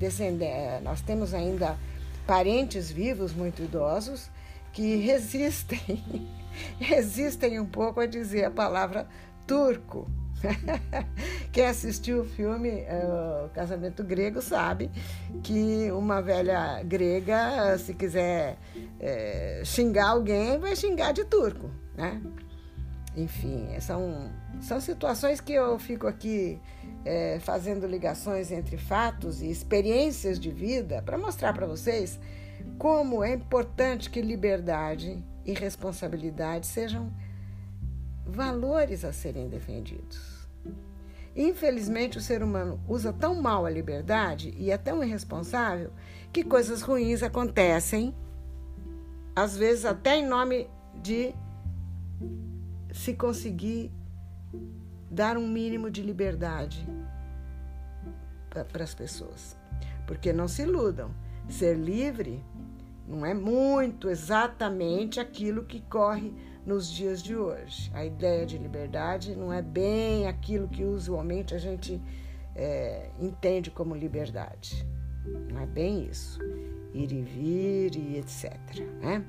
é, 0.45 0.81
nós 0.83 1.00
temos 1.02 1.33
ainda 1.33 1.79
parentes 2.26 2.90
vivos 2.90 3.33
muito 3.33 3.62
idosos 3.62 4.29
que 4.73 4.97
resistem, 5.05 6.26
resistem 6.81 7.61
um 7.61 7.67
pouco 7.67 8.00
a 8.00 8.07
dizer 8.07 8.45
a 8.45 8.50
palavra 8.50 9.07
turco. 9.47 10.11
Quem 11.52 11.67
assistiu 11.67 12.23
o 12.23 12.25
filme 12.25 12.71
uh, 12.71 13.45
O 13.45 13.49
Casamento 13.50 14.02
Grego 14.02 14.40
sabe 14.40 14.90
que 15.43 15.90
uma 15.93 16.23
velha 16.23 16.83
grega, 16.83 17.76
se 17.76 17.93
quiser 17.93 18.57
uh, 18.75 19.64
xingar 19.67 20.09
alguém, 20.09 20.59
vai 20.59 20.75
xingar 20.75 21.12
de 21.12 21.26
turco, 21.26 21.71
né? 21.95 22.23
Enfim, 23.17 23.69
são, 23.81 24.31
são 24.61 24.81
situações 24.81 25.40
que 25.40 25.52
eu 25.52 25.79
fico 25.79 26.07
aqui 26.07 26.61
é, 27.05 27.38
fazendo 27.40 27.87
ligações 27.87 28.52
entre 28.52 28.76
fatos 28.76 29.43
e 29.43 29.50
experiências 29.50 30.38
de 30.38 30.50
vida 30.50 31.02
para 31.02 31.19
mostrar 31.19 31.52
para 31.52 31.67
vocês 31.67 32.21
como 32.79 33.25
é 33.25 33.35
importante 33.35 34.11
que 34.11 34.23
liberdade 34.23 35.23
e 35.45 35.52
responsabilidade 35.52 36.67
sejam 36.67 37.12
valores 38.25 39.05
a 39.05 39.12
serem 39.12 39.49
defendidos. 39.49 40.49
Infelizmente, 41.35 42.19
o 42.19 42.21
ser 42.21 42.43
humano 42.43 42.81
usa 42.88 43.12
tão 43.12 43.35
mal 43.40 43.64
a 43.64 43.71
liberdade 43.71 44.55
e 44.57 44.71
é 44.71 44.76
tão 44.76 45.02
irresponsável 45.02 45.90
que 46.33 46.45
coisas 46.45 46.83
ruins 46.83 47.23
acontecem, 47.23 48.14
às 49.35 49.57
vezes 49.57 49.85
até 49.85 50.17
em 50.17 50.26
nome 50.26 50.69
de 51.02 51.35
se 52.92 53.14
conseguir 53.14 53.90
dar 55.11 55.37
um 55.37 55.47
mínimo 55.47 55.90
de 55.90 56.02
liberdade 56.02 56.87
para 58.50 58.85
as 58.85 58.94
pessoas. 58.94 59.56
Porque 60.06 60.32
não 60.32 60.49
se 60.49 60.62
iludam, 60.62 61.11
ser 61.49 61.76
livre 61.76 62.42
não 63.06 63.26
é 63.26 63.35
muito 63.35 64.09
exatamente 64.09 65.18
aquilo 65.18 65.64
que 65.64 65.80
corre 65.80 66.32
nos 66.64 66.88
dias 66.90 67.20
de 67.23 67.35
hoje. 67.35 67.90
A 67.92 68.04
ideia 68.04 68.47
de 68.47 68.56
liberdade 68.56 69.35
não 69.35 69.52
é 69.52 69.61
bem 69.61 70.28
aquilo 70.28 70.68
que 70.68 70.85
usualmente 70.85 71.54
a 71.54 71.59
gente 71.59 72.00
é, 72.54 73.11
entende 73.18 73.70
como 73.70 73.97
liberdade. 73.97 74.87
Não 75.50 75.61
é 75.61 75.66
bem 75.66 76.06
isso. 76.06 76.38
Ir 76.94 77.11
e 77.12 77.23
vir 77.23 77.97
e 77.97 78.18
etc. 78.18 78.54
Né? 79.00 79.25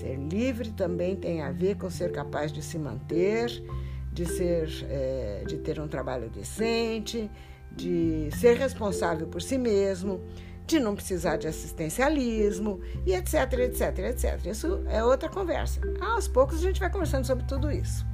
Ser 0.00 0.16
livre 0.16 0.70
também 0.70 1.16
tem 1.16 1.42
a 1.42 1.50
ver 1.50 1.76
com 1.76 1.90
ser 1.90 2.12
capaz 2.12 2.52
de 2.52 2.62
se 2.62 2.78
manter, 2.78 3.62
de 4.12 4.26
ser, 4.26 4.68
é, 4.88 5.44
de 5.46 5.58
ter 5.58 5.80
um 5.80 5.88
trabalho 5.88 6.28
decente, 6.30 7.30
de 7.70 8.28
ser 8.38 8.56
responsável 8.56 9.26
por 9.26 9.42
si 9.42 9.58
mesmo, 9.58 10.20
de 10.66 10.78
não 10.78 10.94
precisar 10.94 11.36
de 11.36 11.48
assistencialismo 11.48 12.80
e 13.06 13.14
etc, 13.14 13.52
etc, 13.54 13.98
etc. 14.00 14.46
Isso 14.46 14.82
é 14.86 15.02
outra 15.02 15.28
conversa. 15.28 15.80
Aos 16.00 16.28
poucos 16.28 16.58
a 16.58 16.62
gente 16.62 16.80
vai 16.80 16.90
conversando 16.90 17.26
sobre 17.26 17.44
tudo 17.44 17.70
isso. 17.70 18.06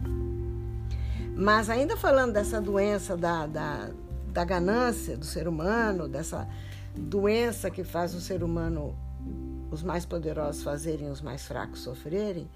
Mas 1.37 1.69
ainda 1.69 1.97
falando 1.97 2.33
dessa 2.33 2.61
doença 2.61 3.17
da, 3.17 3.47
da, 3.47 3.91
da 4.33 4.45
ganância 4.45 5.17
do 5.17 5.25
ser 5.25 5.49
humano, 5.49 6.09
dessa 6.09 6.49
doença 6.95 7.71
que 7.71 7.83
faz 7.83 8.15
o 8.15 8.21
ser 8.21 8.45
humano 8.45 8.97
os 9.75 9.83
mais 9.83 10.07
poderosos 10.07 10.63
fazerem 10.63 11.11
os 11.11 11.21
mais 11.21 11.45
fracos 11.45 11.81
sofrerem, 11.81 12.49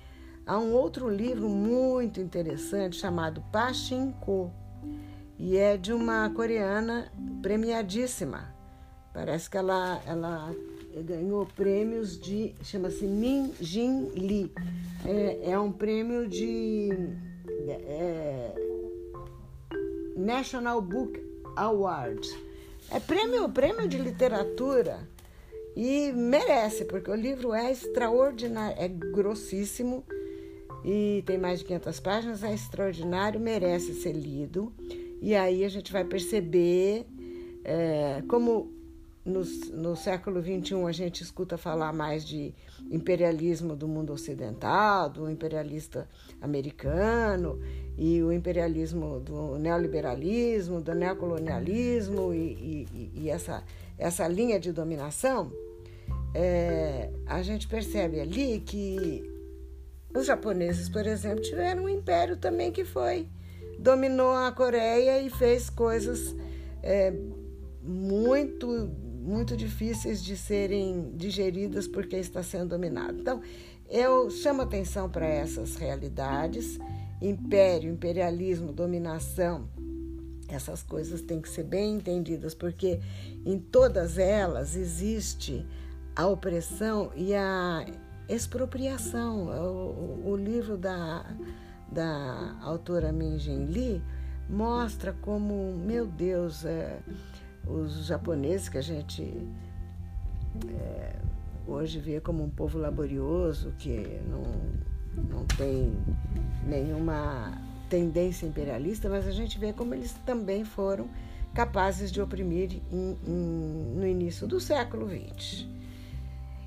há 0.47 0.57
um 0.57 0.73
outro 0.73 1.11
livro 1.11 1.49
muito 1.49 2.21
interessante 2.21 2.97
chamado 2.97 3.43
Pachinko 3.53 4.53
e 5.37 5.57
é 5.57 5.77
de 5.77 5.93
uma 5.93 6.31
coreana 6.31 7.13
premiadíssima. 7.43 8.55
Parece 9.13 9.51
que 9.51 9.57
ela, 9.57 10.01
ela 10.07 10.55
ganhou 11.05 11.45
prêmios 11.45 12.19
de. 12.19 12.55
chama-se 12.63 13.05
Min 13.05 13.53
Jin 13.61 14.11
Lee. 14.15 14.53
É, 15.05 15.51
é 15.51 15.59
um 15.59 15.73
prêmio 15.73 16.29
de. 16.29 16.91
É, 17.69 18.55
National 20.17 20.81
Book 20.81 21.21
Award. 21.57 22.29
É 22.91 23.01
prêmio, 23.01 23.49
prêmio 23.49 23.89
de 23.89 23.99
literatura 23.99 25.01
e 25.81 26.11
merece, 26.13 26.85
porque 26.85 27.09
o 27.09 27.15
livro 27.15 27.55
é 27.55 27.71
extraordinário, 27.71 28.75
é 28.83 28.89
grossíssimo 28.89 30.05
e 30.85 31.23
tem 31.25 31.39
mais 31.39 31.61
de 31.61 31.67
500 31.67 32.01
páginas, 32.01 32.43
é 32.43 32.53
extraordinário, 32.53 33.39
merece 33.39 33.95
ser 33.95 34.11
lido. 34.11 34.73
E 35.23 35.37
aí 35.37 35.65
a 35.65 35.69
gente 35.69 35.93
vai 35.93 36.05
perceber 36.05 37.07
é, 37.63 38.25
como 38.29 38.73
no, 39.25 39.45
no 39.73 39.95
século 39.95 40.43
XXI 40.43 40.85
a 40.85 40.91
gente 40.91 41.23
escuta 41.23 41.57
falar 41.57 41.93
mais 41.93 42.27
de 42.27 42.53
imperialismo 42.91 43.77
do 43.77 43.87
mundo 43.87 44.13
ocidental, 44.13 45.09
do 45.09 45.31
imperialista 45.31 46.09
americano 46.41 47.61
e 47.97 48.21
o 48.21 48.33
imperialismo 48.33 49.21
do 49.21 49.57
neoliberalismo, 49.57 50.81
do 50.81 50.93
neocolonialismo 50.93 52.35
e, 52.35 52.89
e, 52.93 53.11
e 53.15 53.31
essa, 53.31 53.63
essa 53.97 54.27
linha 54.27 54.59
de 54.59 54.73
dominação, 54.73 55.53
é, 56.35 57.11
a 57.27 57.43
gente 57.43 57.67
percebe 57.67 58.21
ali 58.21 58.61
que 58.61 59.23
os 60.15 60.27
japoneses, 60.27 60.89
por 60.89 61.07
exemplo, 61.07 61.43
tiveram 61.43 61.85
um 61.85 61.89
império 61.89 62.37
também 62.37 62.73
que 62.73 62.85
foi 62.85 63.29
dominou 63.79 64.33
a 64.33 64.51
Coreia 64.51 65.23
e 65.23 65.31
fez 65.31 65.71
coisas 65.71 66.35
é, 66.83 67.13
muito 67.83 68.91
muito 69.29 69.57
difíceis 69.57 70.25
de 70.25 70.37
serem 70.37 71.13
digeridas 71.15 71.87
porque 71.87 72.17
está 72.17 72.43
sendo 72.43 72.71
dominado. 72.71 73.21
Então, 73.21 73.43
eu 73.89 74.31
chamo 74.31 74.63
atenção 74.63 75.09
para 75.09 75.27
essas 75.27 75.77
realidades: 75.77 76.79
império, 77.21 77.91
imperialismo, 77.91 78.73
dominação. 78.73 79.69
Essas 80.49 80.83
coisas 80.83 81.21
têm 81.21 81.43
que 81.43 81.49
ser 81.49 81.65
bem 81.65 81.97
entendidas, 81.97 82.55
porque 82.55 83.01
em 83.45 83.59
todas 83.59 84.17
elas 84.17 84.77
existe 84.77 85.65
a 86.19 86.27
opressão 86.27 87.13
e 87.15 87.33
a 87.33 87.87
expropriação. 88.29 89.47
O, 89.47 90.33
o 90.33 90.37
livro 90.37 90.77
da, 90.77 91.25
da 91.93 92.57
autora 92.61 93.13
Min 93.13 93.39
Jin 93.39 93.67
Lee 93.67 94.03
mostra 94.51 95.13
como, 95.23 95.77
meu 95.77 96.09
Deus, 96.09 96.65
é, 96.65 96.99
os 97.65 98.05
japoneses 98.07 98.69
que 98.69 98.77
a 98.77 98.83
gente 98.83 99.47
é, 100.69 101.15
hoje 101.65 102.01
vê 102.01 102.21
como 102.21 102.43
um 102.43 102.51
povo 102.51 102.79
laborioso, 102.79 103.73
que 103.79 104.21
não, 104.29 104.43
não 105.23 105.47
tem 105.47 105.97
nenhuma 106.67 107.63
tendência 107.89 108.45
imperialista, 108.45 109.09
mas 109.09 109.25
a 109.25 109.31
gente 109.31 109.57
vê 109.57 109.73
como 109.73 109.95
eles 109.95 110.15
também 110.27 110.65
foram 110.65 111.09
capazes 111.55 112.11
de 112.11 112.21
oprimir 112.21 112.83
no 112.91 114.05
início 114.05 114.49
do 114.49 114.59
século 114.59 115.09
XX. 115.09 115.79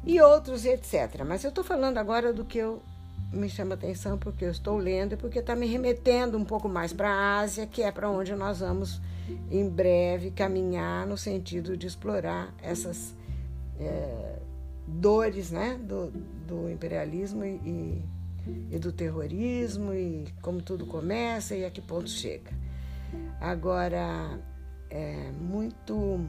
E 0.05 0.19
outros, 0.21 0.65
etc. 0.65 1.23
Mas 1.25 1.43
eu 1.43 1.49
estou 1.49 1.63
falando 1.63 1.97
agora 1.97 2.33
do 2.33 2.43
que 2.43 2.57
eu 2.57 2.81
me 3.31 3.49
chama 3.49 3.75
atenção 3.75 4.17
porque 4.17 4.43
eu 4.43 4.51
estou 4.51 4.77
lendo 4.77 5.13
e 5.13 5.17
porque 5.17 5.39
está 5.39 5.55
me 5.55 5.65
remetendo 5.65 6.37
um 6.37 6.43
pouco 6.43 6.67
mais 6.67 6.91
para 6.91 7.09
a 7.09 7.39
Ásia, 7.39 7.65
que 7.65 7.81
é 7.81 7.91
para 7.91 8.09
onde 8.09 8.35
nós 8.35 8.59
vamos 8.59 9.01
em 9.49 9.69
breve 9.69 10.31
caminhar 10.31 11.07
no 11.07 11.17
sentido 11.17 11.77
de 11.77 11.87
explorar 11.87 12.53
essas 12.61 13.15
é, 13.79 14.39
dores 14.85 15.51
né, 15.51 15.79
do, 15.81 16.11
do 16.47 16.69
imperialismo 16.69 17.45
e, 17.45 18.03
e 18.69 18.79
do 18.79 18.91
terrorismo 18.91 19.93
e 19.93 20.27
como 20.41 20.61
tudo 20.61 20.85
começa 20.85 21.55
e 21.55 21.63
a 21.63 21.71
que 21.71 21.81
ponto 21.81 22.09
chega. 22.09 22.51
Agora, 23.39 24.39
é 24.89 25.31
muito 25.39 26.19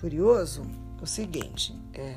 curioso 0.00 0.66
o 1.00 1.06
seguinte: 1.06 1.74
é, 1.94 2.16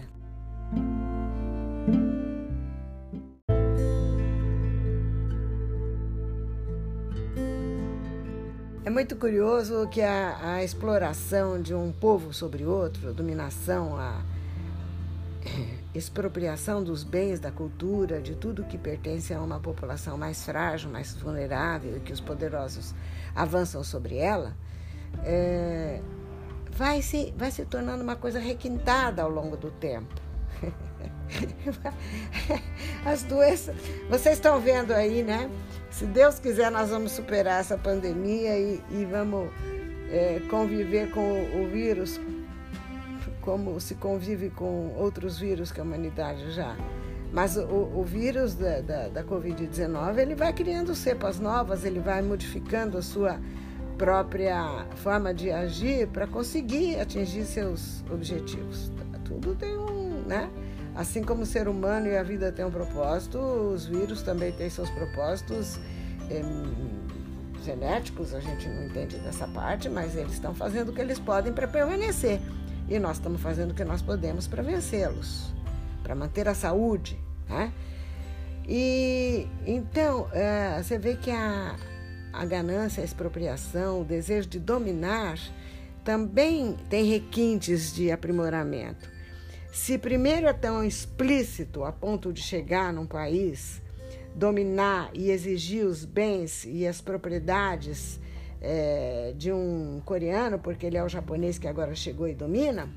É 8.86 8.90
muito 8.90 9.16
curioso 9.16 9.88
que 9.88 10.02
a, 10.02 10.56
a 10.56 10.64
exploração 10.64 11.62
de 11.62 11.74
um 11.74 11.90
povo 11.92 12.34
sobre 12.34 12.66
outro, 12.66 13.08
a 13.08 13.12
dominação, 13.14 13.96
a 13.96 14.22
expropriação 15.96 16.84
dos 16.84 17.02
bens, 17.02 17.40
da 17.40 17.50
cultura, 17.50 18.22
de 18.22 18.36
tudo 18.36 18.66
que 18.66 18.78
pertence 18.78 19.34
a 19.34 19.40
uma 19.40 19.58
população 19.58 20.18
mais 20.18 20.44
frágil, 20.44 20.90
mais 20.90 21.14
vulnerável, 21.14 21.96
e 21.96 22.00
que 22.02 22.12
os 22.12 22.20
poderosos 22.20 22.94
avançam 23.34 23.86
sobre 23.86 24.18
ela, 24.18 24.54
é, 25.24 26.02
vai, 26.72 27.02
se, 27.02 27.34
vai 27.38 27.52
se 27.52 27.64
tornando 27.64 28.04
uma 28.04 28.18
coisa 28.18 28.38
requintada 28.38 29.22
ao 29.22 29.30
longo 29.30 29.56
do 29.56 29.72
tempo. 29.72 30.23
As 33.06 33.24
doenças. 33.24 33.76
Vocês 34.10 34.36
estão 34.36 34.60
vendo 34.60 34.92
aí, 34.92 35.24
né? 35.24 35.50
Se 35.90 36.06
Deus 36.06 36.40
quiser, 36.40 36.72
nós 36.72 36.90
vamos 36.90 37.12
superar 37.12 37.60
essa 37.60 37.78
pandemia 37.78 38.58
e, 38.58 38.82
e 38.92 39.06
vamos 39.06 39.50
é, 40.12 40.42
conviver 40.50 41.12
com 41.12 41.22
o, 41.22 41.68
vírus 41.68 42.20
como 43.42 43.80
se 43.80 43.96
convive 43.96 44.50
com 44.50 44.94
outros 44.98 45.38
vírus 45.38 45.72
que 45.72 45.80
a 45.80 45.84
humanidade 45.84 46.52
já. 46.52 46.76
Mas 47.32 47.58
o, 47.58 47.64
o 47.64 48.04
vírus 48.04 48.54
da, 48.54 48.82
da, 48.82 49.08
da 49.10 49.24
Covid-19 49.24 50.20
ele 50.20 50.36
vai 50.36 50.54
criando 50.54 50.96
cepas 50.96 51.40
novas, 51.40 51.84
ele 51.84 52.00
vai 52.00 52.22
modificando 52.22 52.98
a 52.98 53.02
sua 53.02 53.40
própria 53.98 54.88
forma 54.96 55.34
de 55.34 55.52
agir 55.52 56.08
para 56.08 56.28
conseguir 56.28 57.00
atingir 57.00 57.46
seus 57.46 58.04
objetivos. 58.12 58.92
Tudo 59.42 59.56
tem 59.56 59.78
um, 59.78 60.24
né? 60.28 60.50
Assim 60.96 61.24
como 61.24 61.42
o 61.42 61.46
ser 61.46 61.68
humano 61.68 62.08
e 62.08 62.16
a 62.16 62.24
vida 62.24 62.52
têm 62.52 62.66
um 62.66 62.72
propósito, 62.72 63.40
os 63.40 63.86
vírus 63.86 64.22
também 64.22 64.52
têm 64.52 64.70
seus 64.70 64.90
propósitos 64.92 65.80
genéticos, 67.64 68.34
a 68.34 68.40
gente 68.40 68.68
não 68.68 68.86
entende 68.86 69.18
dessa 69.18 69.48
parte, 69.48 69.90
mas 69.90 70.16
eles 70.16 70.34
estão 70.34 70.54
fazendo 70.54 70.90
o 70.90 70.94
que 70.94 71.02
eles 71.02 71.20
podem 71.20 71.54
para 71.54 71.68
permanecer. 71.68 72.40
E 72.88 73.00
nós 73.00 73.18
estamos 73.18 73.42
fazendo 73.42 73.72
o 73.72 73.74
que 73.74 73.84
nós 73.84 74.02
podemos 74.02 74.48
para 74.48 74.62
vencê-los, 74.62 75.54
para 76.04 76.14
manter 76.14 76.48
a 76.48 76.54
saúde. 76.54 77.18
Né? 77.48 77.72
E 78.68 79.48
então, 79.66 80.28
é, 80.32 80.82
você 80.82 80.98
vê 80.98 81.16
que 81.16 81.32
a, 81.32 81.76
a 82.34 82.46
ganância, 82.46 83.02
a 83.02 83.06
expropriação, 83.06 84.02
o 84.02 84.06
desejo 84.06 84.48
de 84.48 84.60
dominar 84.60 85.40
também 86.04 86.78
tem 86.90 87.06
requintes 87.06 87.94
de 87.94 88.12
aprimoramento. 88.12 89.13
Se 89.74 89.98
primeiro 89.98 90.46
é 90.46 90.54
tão 90.54 90.84
explícito 90.84 91.84
a 91.84 91.92
ponto 91.92 92.32
de 92.32 92.44
chegar 92.44 92.94
num 92.94 93.08
país, 93.08 93.82
dominar 94.36 95.10
e 95.16 95.32
exigir 95.32 95.84
os 95.84 96.06
bens 96.06 96.64
e 96.64 96.86
as 96.86 97.02
propriedades 97.02 98.20
é, 98.62 99.34
de 99.36 99.52
um 99.52 100.00
coreano, 100.06 100.60
porque 100.60 100.86
ele 100.86 100.96
é 100.96 101.04
o 101.04 101.10
japonês 101.10 101.58
que 101.58 101.68
agora 101.68 101.96
chegou 101.96 102.28
e 102.28 102.36
domina, 102.36 102.88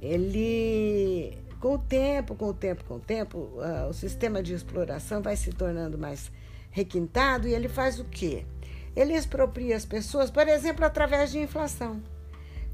ele, 0.00 1.36
com 1.60 1.74
o 1.74 1.78
tempo, 1.78 2.36
com 2.36 2.50
o 2.50 2.54
tempo, 2.54 2.84
com 2.84 2.94
o 2.94 3.00
tempo, 3.00 3.38
uh, 3.38 3.88
o 3.90 3.92
sistema 3.92 4.40
de 4.40 4.54
exploração 4.54 5.20
vai 5.20 5.34
se 5.34 5.50
tornando 5.50 5.98
mais 5.98 6.30
requintado 6.70 7.48
e 7.48 7.54
ele 7.54 7.68
faz 7.68 7.98
o 7.98 8.04
quê? 8.04 8.46
Ele 8.94 9.14
expropria 9.14 9.76
as 9.76 9.84
pessoas, 9.84 10.30
por 10.30 10.46
exemplo, 10.46 10.84
através 10.84 11.32
de 11.32 11.40
inflação. 11.40 12.13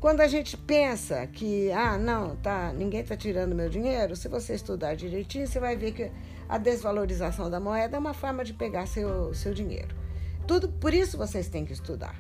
Quando 0.01 0.23
a 0.23 0.27
gente 0.27 0.57
pensa 0.57 1.27
que, 1.27 1.71
ah, 1.73 1.99
não, 1.99 2.35
tá, 2.37 2.73
ninguém 2.73 3.01
está 3.01 3.15
tirando 3.15 3.55
meu 3.55 3.69
dinheiro, 3.69 4.17
se 4.17 4.29
você 4.29 4.55
estudar 4.55 4.97
direitinho, 4.97 5.47
você 5.47 5.61
vai 5.61 5.77
ver 5.77 5.93
que 5.93 6.11
a 6.49 6.57
desvalorização 6.57 7.51
da 7.51 7.61
moeda 7.61 7.99
é 7.99 8.01
uma 8.01 8.15
forma 8.15 8.43
de 8.43 8.55
pegar 8.55 8.87
seu, 8.87 9.35
seu 9.35 9.53
dinheiro. 9.53 9.95
Tudo 10.47 10.71
por 10.71 10.95
isso 10.95 11.19
vocês 11.19 11.49
têm 11.49 11.67
que 11.67 11.75
estudar. 11.75 12.17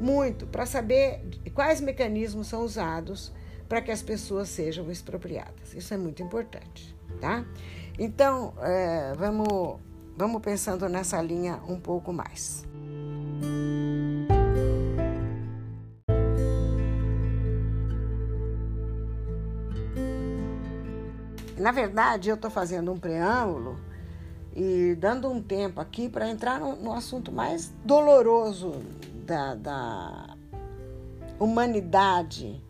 Muito, 0.00 0.46
para 0.46 0.64
saber 0.64 1.20
quais 1.52 1.80
mecanismos 1.80 2.46
são 2.46 2.62
usados 2.62 3.32
para 3.68 3.82
que 3.82 3.90
as 3.90 4.00
pessoas 4.00 4.48
sejam 4.48 4.88
expropriadas. 4.88 5.74
Isso 5.74 5.92
é 5.92 5.96
muito 5.96 6.22
importante, 6.22 6.96
tá? 7.20 7.44
Então, 7.98 8.54
é, 8.60 9.12
vamos, 9.16 9.80
vamos 10.16 10.40
pensando 10.40 10.88
nessa 10.88 11.20
linha 11.20 11.60
um 11.68 11.80
pouco 11.80 12.12
mais. 12.12 12.64
Na 21.58 21.70
verdade, 21.72 22.28
eu 22.28 22.34
estou 22.34 22.50
fazendo 22.50 22.92
um 22.92 22.98
preâmbulo 22.98 23.78
e 24.54 24.96
dando 24.98 25.28
um 25.30 25.42
tempo 25.42 25.80
aqui 25.80 26.08
para 26.08 26.28
entrar 26.28 26.58
no, 26.58 26.76
no, 26.76 26.92
assunto 26.92 27.30
mais 27.30 27.72
doloroso 27.84 28.82
da, 29.26 29.54
da 29.54 30.36
humanidade, 31.38 32.62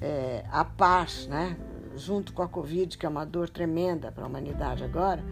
é, 0.00 0.44
a 0.50 0.64
paz, 0.64 1.26
né? 1.26 1.56
junto 1.96 2.32
com 2.32 2.42
a 2.42 2.48
Covid, 2.48 2.98
que 2.98 3.06
é 3.06 3.08
uma 3.08 3.24
dor 3.24 3.48
tremenda 3.48 4.10
para 4.10 4.24
a 4.24 4.26
humanidade 4.26 4.84
agora. 4.84 5.24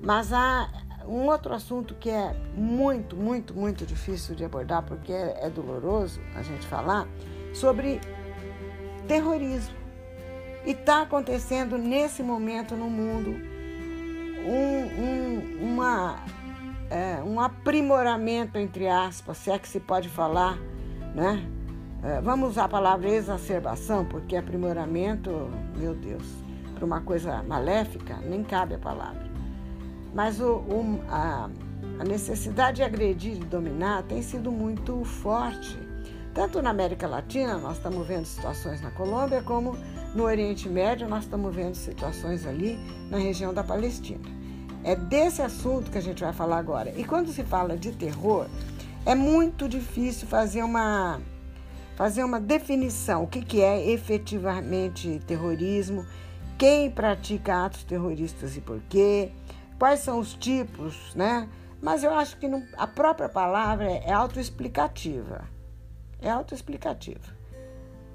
Mas 0.00 0.32
há 0.32 0.68
um 1.06 1.26
outro 1.26 1.54
assunto 1.54 1.94
que 1.94 2.10
é 2.10 2.34
muito, 2.54 3.16
muito, 3.16 3.54
muito 3.54 3.86
difícil 3.86 4.34
de 4.34 4.44
abordar, 4.44 4.82
porque 4.82 5.12
é, 5.12 5.46
é 5.46 5.50
doloroso 5.50 6.20
a 6.34 6.42
gente 6.42 6.66
falar, 6.66 7.08
sobre 7.52 8.00
terrorismo. 9.06 9.81
E 10.64 10.70
está 10.70 11.02
acontecendo 11.02 11.76
nesse 11.76 12.22
momento 12.22 12.76
no 12.76 12.88
mundo 12.88 13.34
um, 14.44 15.02
um, 15.02 15.72
uma, 15.72 16.24
é, 16.90 17.22
um 17.22 17.40
aprimoramento, 17.40 18.58
entre 18.58 18.88
aspas, 18.88 19.38
se 19.38 19.50
é 19.50 19.58
que 19.58 19.68
se 19.68 19.80
pode 19.80 20.08
falar, 20.08 20.58
né? 21.14 21.44
é, 22.02 22.20
vamos 22.20 22.50
usar 22.50 22.64
a 22.64 22.68
palavra 22.68 23.08
exacerbação, 23.08 24.04
porque 24.04 24.36
aprimoramento, 24.36 25.48
meu 25.76 25.94
Deus, 25.94 26.24
para 26.74 26.84
uma 26.84 27.00
coisa 27.00 27.42
maléfica, 27.44 28.16
nem 28.16 28.42
cabe 28.42 28.74
a 28.74 28.78
palavra. 28.78 29.30
Mas 30.12 30.40
o, 30.40 30.56
o, 30.56 31.00
a, 31.08 31.48
a 32.00 32.04
necessidade 32.04 32.78
de 32.78 32.82
agredir 32.82 33.36
e 33.36 33.44
dominar 33.44 34.02
tem 34.02 34.20
sido 34.20 34.50
muito 34.50 35.04
forte. 35.04 35.78
Tanto 36.34 36.60
na 36.60 36.70
América 36.70 37.06
Latina, 37.06 37.56
nós 37.58 37.76
estamos 37.76 38.06
vendo 38.06 38.24
situações 38.24 38.80
na 38.80 38.90
Colômbia, 38.90 39.42
como 39.42 39.76
no 40.14 40.24
Oriente 40.24 40.68
Médio, 40.68 41.08
nós 41.08 41.24
estamos 41.24 41.54
vendo 41.54 41.74
situações 41.74 42.46
ali 42.46 42.78
na 43.10 43.18
região 43.18 43.52
da 43.52 43.64
Palestina. 43.64 44.28
É 44.84 44.94
desse 44.94 45.40
assunto 45.42 45.90
que 45.90 45.98
a 45.98 46.02
gente 46.02 46.22
vai 46.22 46.32
falar 46.32 46.58
agora. 46.58 46.92
E 46.96 47.04
quando 47.04 47.32
se 47.32 47.42
fala 47.44 47.76
de 47.76 47.92
terror, 47.92 48.46
é 49.06 49.14
muito 49.14 49.68
difícil 49.68 50.26
fazer 50.26 50.62
uma 50.62 51.20
fazer 51.96 52.24
uma 52.24 52.40
definição, 52.40 53.24
o 53.24 53.26
que, 53.26 53.42
que 53.42 53.60
é 53.60 53.90
efetivamente 53.90 55.20
terrorismo, 55.26 56.06
quem 56.58 56.90
pratica 56.90 57.66
atos 57.66 57.84
terroristas 57.84 58.56
e 58.56 58.60
por 58.60 58.80
quê, 58.88 59.30
quais 59.78 60.00
são 60.00 60.18
os 60.18 60.34
tipos, 60.34 61.14
né? 61.14 61.48
Mas 61.80 62.02
eu 62.02 62.14
acho 62.14 62.38
que 62.38 62.48
não, 62.48 62.64
a 62.76 62.86
própria 62.86 63.28
palavra 63.28 63.90
é 63.90 64.12
autoexplicativa. 64.12 65.44
É 66.20 66.30
autoexplicativa. 66.30 67.36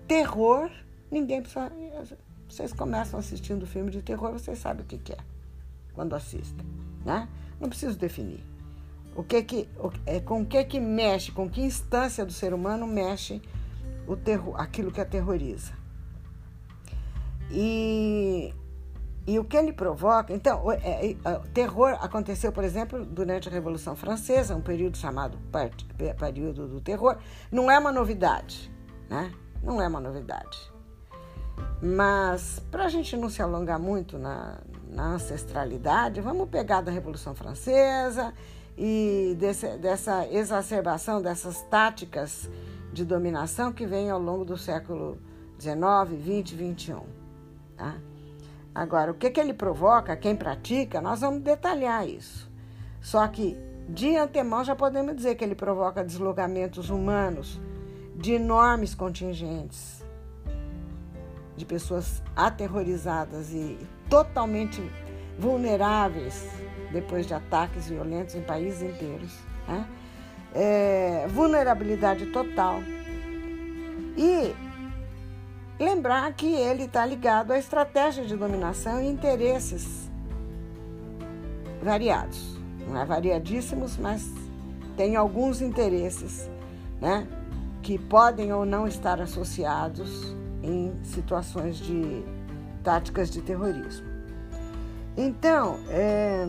Terror, 0.08 0.72
ninguém 1.12 1.42
precisa. 1.42 1.72
Vocês 2.50 2.72
começam 2.72 3.20
assistindo 3.20 3.68
filme 3.68 3.92
de 3.92 4.02
terror, 4.02 4.32
vocês 4.32 4.58
sabem 4.60 4.84
o 4.84 4.88
que, 4.88 5.14
é 5.14 5.18
quando 5.94 6.16
assistem, 6.16 6.66
né? 7.04 7.28
Não 7.60 7.68
preciso 7.68 7.98
definir. 7.98 8.44
O 9.16 9.24
que 9.24 9.42
que, 9.42 9.70
o, 9.80 9.92
é, 10.06 10.20
com 10.20 10.42
o 10.42 10.46
que 10.46 10.64
que 10.64 10.80
mexe, 10.80 11.32
com 11.32 11.50
que 11.50 11.60
instância 11.60 12.24
do 12.24 12.32
ser 12.32 12.54
humano 12.54 12.86
mexe 12.86 13.42
o 14.08 14.16
terror, 14.16 14.60
aquilo 14.62 14.92
que 14.92 15.02
aterroriza. 15.02 15.74
E, 17.50 18.54
e 19.26 19.40
o 19.40 19.44
que 19.44 19.58
ele 19.58 19.74
provoca. 19.74 20.32
Então, 20.32 20.64
o, 20.64 20.72
é, 20.72 21.12
é, 21.12 21.32
o 21.32 21.48
terror 21.48 21.98
aconteceu, 22.00 22.52
por 22.52 22.64
exemplo, 22.64 23.04
durante 23.04 23.50
a 23.50 23.52
Revolução 23.52 23.96
Francesa, 23.96 24.56
um 24.56 24.62
período 24.62 24.98
chamado 24.98 25.38
período 26.20 26.68
do 26.68 26.80
terror. 26.80 27.18
Não 27.52 27.72
é 27.72 27.80
uma 27.80 27.92
novidade, 27.92 28.72
né? 29.10 29.34
Não 29.64 29.82
é 29.82 29.88
uma 29.88 30.00
novidade. 30.00 30.77
Mas, 31.82 32.60
para 32.72 32.86
a 32.86 32.90
gente 32.90 33.16
não 33.16 33.30
se 33.30 33.42
alongar 33.42 33.80
muito 33.80 34.18
na, 34.18 34.58
na 34.90 35.14
ancestralidade, 35.14 36.22
vamos 36.22 36.50
pegar 36.50 36.82
da 36.82 36.92
Revolução 36.92 37.36
Francesa 37.36 38.34
e 38.78 39.36
desse, 39.40 39.78
dessa 39.78 40.28
exacerbação 40.28 41.22
dessas 41.22 41.62
táticas 41.64 42.50
de 42.92 43.06
dominação 43.06 43.72
que 43.72 43.86
vem 43.86 44.10
ao 44.10 44.20
longo 44.20 44.44
do 44.44 44.58
século 44.58 45.20
XIX, 45.60 46.46
XX, 46.46 46.56
XXI. 46.56 46.96
Tá? 47.76 47.96
Agora, 48.74 49.12
o 49.12 49.16
que, 49.16 49.30
que 49.30 49.40
ele 49.40 49.54
provoca, 49.54 50.16
quem 50.16 50.36
pratica, 50.36 51.02
nós 51.02 51.22
vamos 51.22 51.42
detalhar 51.42 52.08
isso. 52.08 52.50
Só 53.02 53.28
que, 53.28 53.58
de 53.90 54.16
antemão, 54.16 54.64
já 54.64 54.76
podemos 54.76 55.16
dizer 55.16 55.36
que 55.36 55.44
ele 55.44 55.56
provoca 55.56 56.04
deslocamentos 56.04 56.90
humanos 56.90 57.60
de 58.16 58.34
enormes 58.34 58.94
contingentes, 58.94 59.97
de 61.58 61.66
pessoas 61.66 62.24
aterrorizadas 62.36 63.52
e 63.52 63.78
totalmente 64.10 64.82
vulneráveis 65.38 66.48
depois 66.94 67.28
de 67.28 67.34
ataques 67.34 67.90
violentos 67.90 68.36
em 68.36 68.42
países 68.42 68.82
inteiros. 68.82 69.34
Né? 69.68 69.86
é, 70.54 71.28
vulnerabilidade 71.30 72.28
total. 72.28 72.82
E 74.18 74.56
lembrar 75.80 76.34
que 76.34 76.48
ele 76.48 76.86
está 76.86 77.06
ligado 77.06 77.52
à 77.52 77.60
estratégia 77.60 78.26
de 78.26 78.36
dominação 78.36 79.02
e 79.02 79.08
interesses 79.08 80.10
variados. 81.84 82.58
Não 82.88 83.00
é 83.00 83.06
variadíssimos, 83.06 83.98
mas 83.98 84.28
tem 84.96 85.16
alguns 85.16 85.62
interesses 85.62 86.50
né, 87.00 87.28
que 87.84 88.00
podem 88.00 88.52
ou 88.52 88.66
não 88.66 88.88
estar 88.88 89.22
associados 89.22 90.36
em 90.68 90.94
situações 91.04 91.78
de 91.78 92.24
táticas 92.84 93.30
de 93.30 93.42
terrorismo. 93.42 94.06
Então, 95.16 95.80
é, 95.90 96.48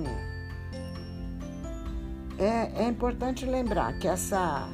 é, 2.39 2.85
é 2.85 2.89
importante 2.89 3.47
lembrar 3.47 3.99
que 3.99 4.07
essa, 4.07 4.69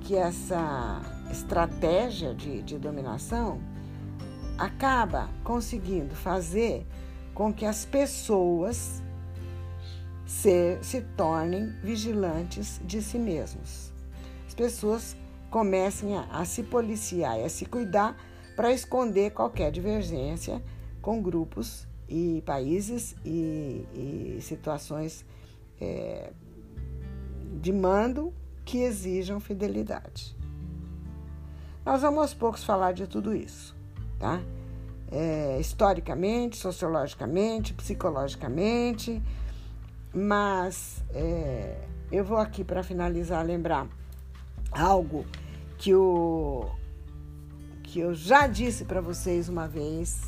que 0.00 0.16
essa 0.16 1.00
estratégia 1.30 2.34
de, 2.34 2.62
de 2.62 2.78
dominação 2.78 3.60
acaba 4.58 5.28
conseguindo 5.44 6.14
fazer 6.14 6.86
com 7.32 7.52
que 7.52 7.64
as 7.64 7.84
pessoas 7.84 9.02
se, 10.26 10.78
se 10.82 11.00
tornem 11.16 11.72
vigilantes 11.82 12.80
de 12.84 13.00
si 13.00 13.18
mesmos. 13.18 13.92
As 14.46 14.54
pessoas 14.54 15.16
comecem 15.50 16.16
a, 16.16 16.22
a 16.30 16.44
se 16.44 16.62
policiar 16.62 17.38
e 17.38 17.44
a 17.44 17.48
se 17.48 17.64
cuidar 17.64 18.16
para 18.60 18.72
esconder 18.72 19.30
qualquer 19.30 19.72
divergência 19.72 20.62
com 21.00 21.22
grupos 21.22 21.88
e 22.06 22.42
países 22.44 23.16
e, 23.24 23.86
e 23.94 24.38
situações 24.42 25.24
é, 25.80 26.30
de 27.58 27.72
mando 27.72 28.34
que 28.62 28.82
exijam 28.82 29.40
fidelidade. 29.40 30.36
Nós 31.86 32.02
vamos 32.02 32.18
aos 32.20 32.34
poucos 32.34 32.62
falar 32.62 32.92
de 32.92 33.06
tudo 33.06 33.34
isso, 33.34 33.74
tá? 34.18 34.42
É, 35.10 35.58
historicamente, 35.58 36.58
sociologicamente, 36.58 37.72
psicologicamente, 37.72 39.22
mas 40.12 41.02
é, 41.14 41.82
eu 42.12 42.26
vou 42.26 42.36
aqui 42.36 42.62
para 42.62 42.82
finalizar 42.82 43.42
lembrar 43.42 43.88
algo 44.70 45.24
que, 45.78 45.94
o, 45.94 46.70
que 47.90 47.98
eu 47.98 48.14
já 48.14 48.46
disse 48.46 48.84
para 48.84 49.00
vocês 49.00 49.48
uma 49.48 49.66
vez, 49.66 50.20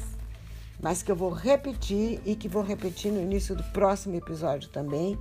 mas 0.81 1.01
que 1.01 1.13
eu 1.13 1.15
vou 1.15 1.31
repetir 1.31 2.21
e 2.27 2.35
que 2.35 2.49
vou 2.49 2.61
repetir 2.61 3.13
no 3.13 3.23
início 3.23 3.55
do 3.55 3.63
próximo 3.63 4.17
episódio 4.17 4.69
também, 4.69 5.17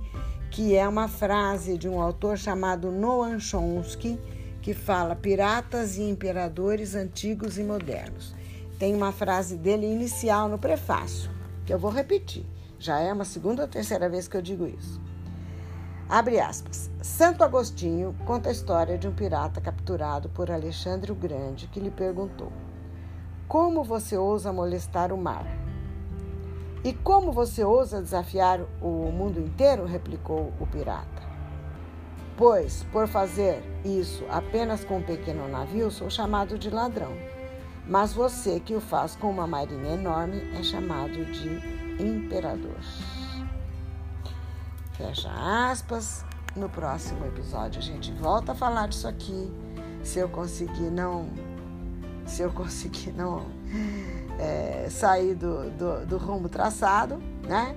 que 0.50 0.74
é 0.74 0.86
uma 0.88 1.06
frase 1.06 1.78
de 1.78 1.88
um 1.88 2.00
autor 2.00 2.36
chamado 2.36 2.90
Noam 2.90 3.38
Chomsky, 3.38 4.18
que 4.60 4.74
fala 4.74 5.14
piratas 5.14 5.96
e 5.96 6.02
imperadores 6.02 6.96
antigos 6.96 7.58
e 7.58 7.62
modernos. 7.62 8.34
Tem 8.76 8.92
uma 8.92 9.12
frase 9.12 9.56
dele 9.56 9.86
inicial 9.86 10.48
no 10.48 10.58
prefácio, 10.58 11.30
que 11.64 11.72
eu 11.72 11.78
vou 11.78 11.92
repetir. 11.92 12.44
Já 12.76 12.98
é 12.98 13.12
uma 13.12 13.24
segunda 13.24 13.62
ou 13.62 13.68
terceira 13.68 14.08
vez 14.08 14.26
que 14.26 14.36
eu 14.36 14.42
digo 14.42 14.66
isso. 14.66 15.00
Abre 16.08 16.40
aspas. 16.40 16.90
Santo 17.00 17.42
Agostinho 17.42 18.14
conta 18.26 18.48
a 18.48 18.52
história 18.52 18.98
de 18.98 19.08
um 19.08 19.12
pirata 19.12 19.60
capturado 19.60 20.28
por 20.28 20.50
Alexandre 20.50 21.10
o 21.10 21.14
Grande 21.14 21.68
que 21.68 21.80
lhe 21.80 21.90
perguntou: 21.90 22.52
Como 23.48 23.82
você 23.82 24.16
ousa 24.16 24.52
molestar 24.52 25.12
o 25.12 25.16
mar? 25.16 25.46
E 26.84 26.92
como 26.92 27.32
você 27.32 27.64
ousa 27.64 28.02
desafiar 28.02 28.60
o 28.80 29.10
mundo 29.12 29.40
inteiro? 29.40 29.86
replicou 29.86 30.52
o 30.60 30.66
pirata. 30.66 31.22
Pois, 32.36 32.82
por 32.90 33.06
fazer 33.06 33.62
isso 33.84 34.24
apenas 34.28 34.84
com 34.84 34.98
um 34.98 35.02
pequeno 35.02 35.48
navio, 35.48 35.90
sou 35.90 36.10
chamado 36.10 36.58
de 36.58 36.70
ladrão. 36.70 37.12
Mas 37.86 38.12
você 38.12 38.58
que 38.58 38.74
o 38.74 38.80
faz 38.80 39.14
com 39.14 39.30
uma 39.30 39.46
marinha 39.46 39.94
enorme 39.94 40.42
é 40.58 40.62
chamado 40.62 41.24
de 41.26 42.02
imperador. 42.02 42.80
Fecha 44.92 45.30
aspas. 45.70 46.24
No 46.54 46.68
próximo 46.68 47.24
episódio 47.24 47.78
a 47.78 47.82
gente 47.82 48.12
volta 48.12 48.52
a 48.52 48.54
falar 48.54 48.88
disso 48.88 49.08
aqui. 49.08 49.50
Se 50.02 50.18
eu 50.18 50.28
conseguir 50.28 50.90
não. 50.90 51.28
Se 52.26 52.42
eu 52.42 52.52
conseguir 52.52 53.12
não 53.16 53.46
é, 54.38 54.88
sair 54.90 55.34
do, 55.34 55.70
do, 55.70 56.06
do 56.06 56.18
rumo 56.18 56.48
traçado, 56.48 57.16
né? 57.48 57.74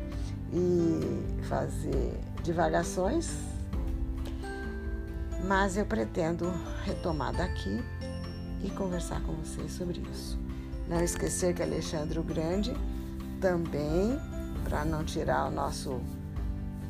E 0.51 1.43
fazer 1.47 2.19
divagações. 2.43 3.33
Mas 5.47 5.77
eu 5.77 5.85
pretendo 5.85 6.51
retomar 6.83 7.33
daqui 7.33 7.83
e 8.63 8.69
conversar 8.71 9.21
com 9.21 9.33
vocês 9.33 9.71
sobre 9.71 10.01
isso. 10.11 10.39
Não 10.87 10.99
esquecer 11.01 11.53
que 11.53 11.61
Alexandre 11.61 12.19
o 12.19 12.23
Grande 12.23 12.73
também, 13.39 14.19
para 14.63 14.83
não 14.83 15.03
tirar 15.03 15.47
o 15.47 15.51
nosso 15.51 16.01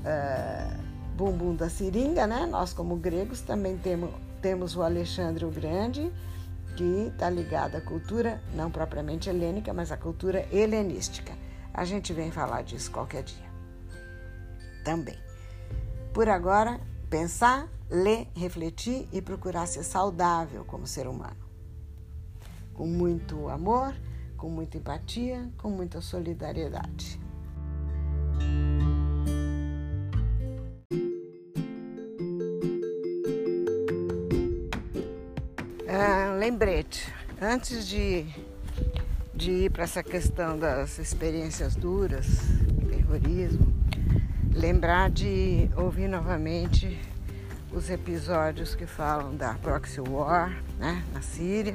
é, 0.05 0.67
bumbum 1.15 1.55
da 1.55 1.69
seringa, 1.69 2.27
né? 2.27 2.45
Nós, 2.45 2.73
como 2.73 2.95
gregos, 2.95 3.41
também 3.41 3.77
temos, 3.77 4.11
temos 4.41 4.75
o 4.75 4.83
Alexandre 4.83 5.45
o 5.45 5.51
Grande 5.51 6.11
que 6.75 7.09
está 7.13 7.29
ligada 7.29 7.77
à 7.77 7.81
cultura, 7.81 8.41
não 8.53 8.69
propriamente 8.69 9.29
helênica, 9.29 9.73
mas 9.73 9.91
à 9.91 9.97
cultura 9.97 10.45
helenística. 10.51 11.33
A 11.73 11.85
gente 11.85 12.13
vem 12.13 12.31
falar 12.31 12.63
disso 12.63 12.91
qualquer 12.91 13.23
dia. 13.23 13.49
Também. 14.83 15.17
Por 16.13 16.29
agora, 16.29 16.79
pensar, 17.09 17.67
ler, 17.89 18.27
refletir 18.35 19.07
e 19.11 19.21
procurar 19.21 19.65
ser 19.67 19.83
saudável 19.83 20.63
como 20.65 20.85
ser 20.85 21.07
humano. 21.07 21.45
Com 22.73 22.87
muito 22.87 23.49
amor, 23.49 23.95
com 24.37 24.49
muita 24.49 24.77
empatia, 24.77 25.49
com 25.57 25.69
muita 25.69 26.01
solidariedade. 26.01 27.24
Lembrete, 36.45 37.11
antes 37.41 37.87
de, 37.87 38.23
de 39.33 39.51
ir 39.51 39.71
para 39.71 39.83
essa 39.83 40.03
questão 40.03 40.59
das 40.59 40.99
experiências 40.99 41.75
duras, 41.75 42.27
terrorismo, 42.87 43.73
lembrar 44.53 45.09
de 45.09 45.67
ouvir 45.75 46.07
novamente 46.07 47.01
os 47.73 47.89
episódios 47.89 48.75
que 48.75 48.85
falam 48.85 49.35
da 49.35 49.55
proxy 49.55 49.99
war 50.01 50.55
né, 50.77 51.03
na 51.11 51.21
Síria 51.23 51.73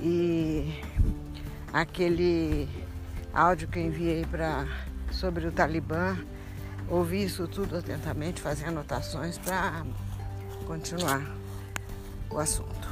e 0.00 0.80
aquele 1.72 2.68
áudio 3.34 3.66
que 3.66 3.80
enviei 3.80 4.24
para 4.24 4.64
sobre 5.10 5.48
o 5.48 5.50
Talibã, 5.50 6.16
ouvir 6.88 7.24
isso 7.24 7.48
tudo 7.48 7.78
atentamente, 7.78 8.40
fazer 8.40 8.66
anotações 8.66 9.38
para 9.38 9.84
continuar 10.68 11.20
o 12.30 12.38
assunto. 12.38 12.91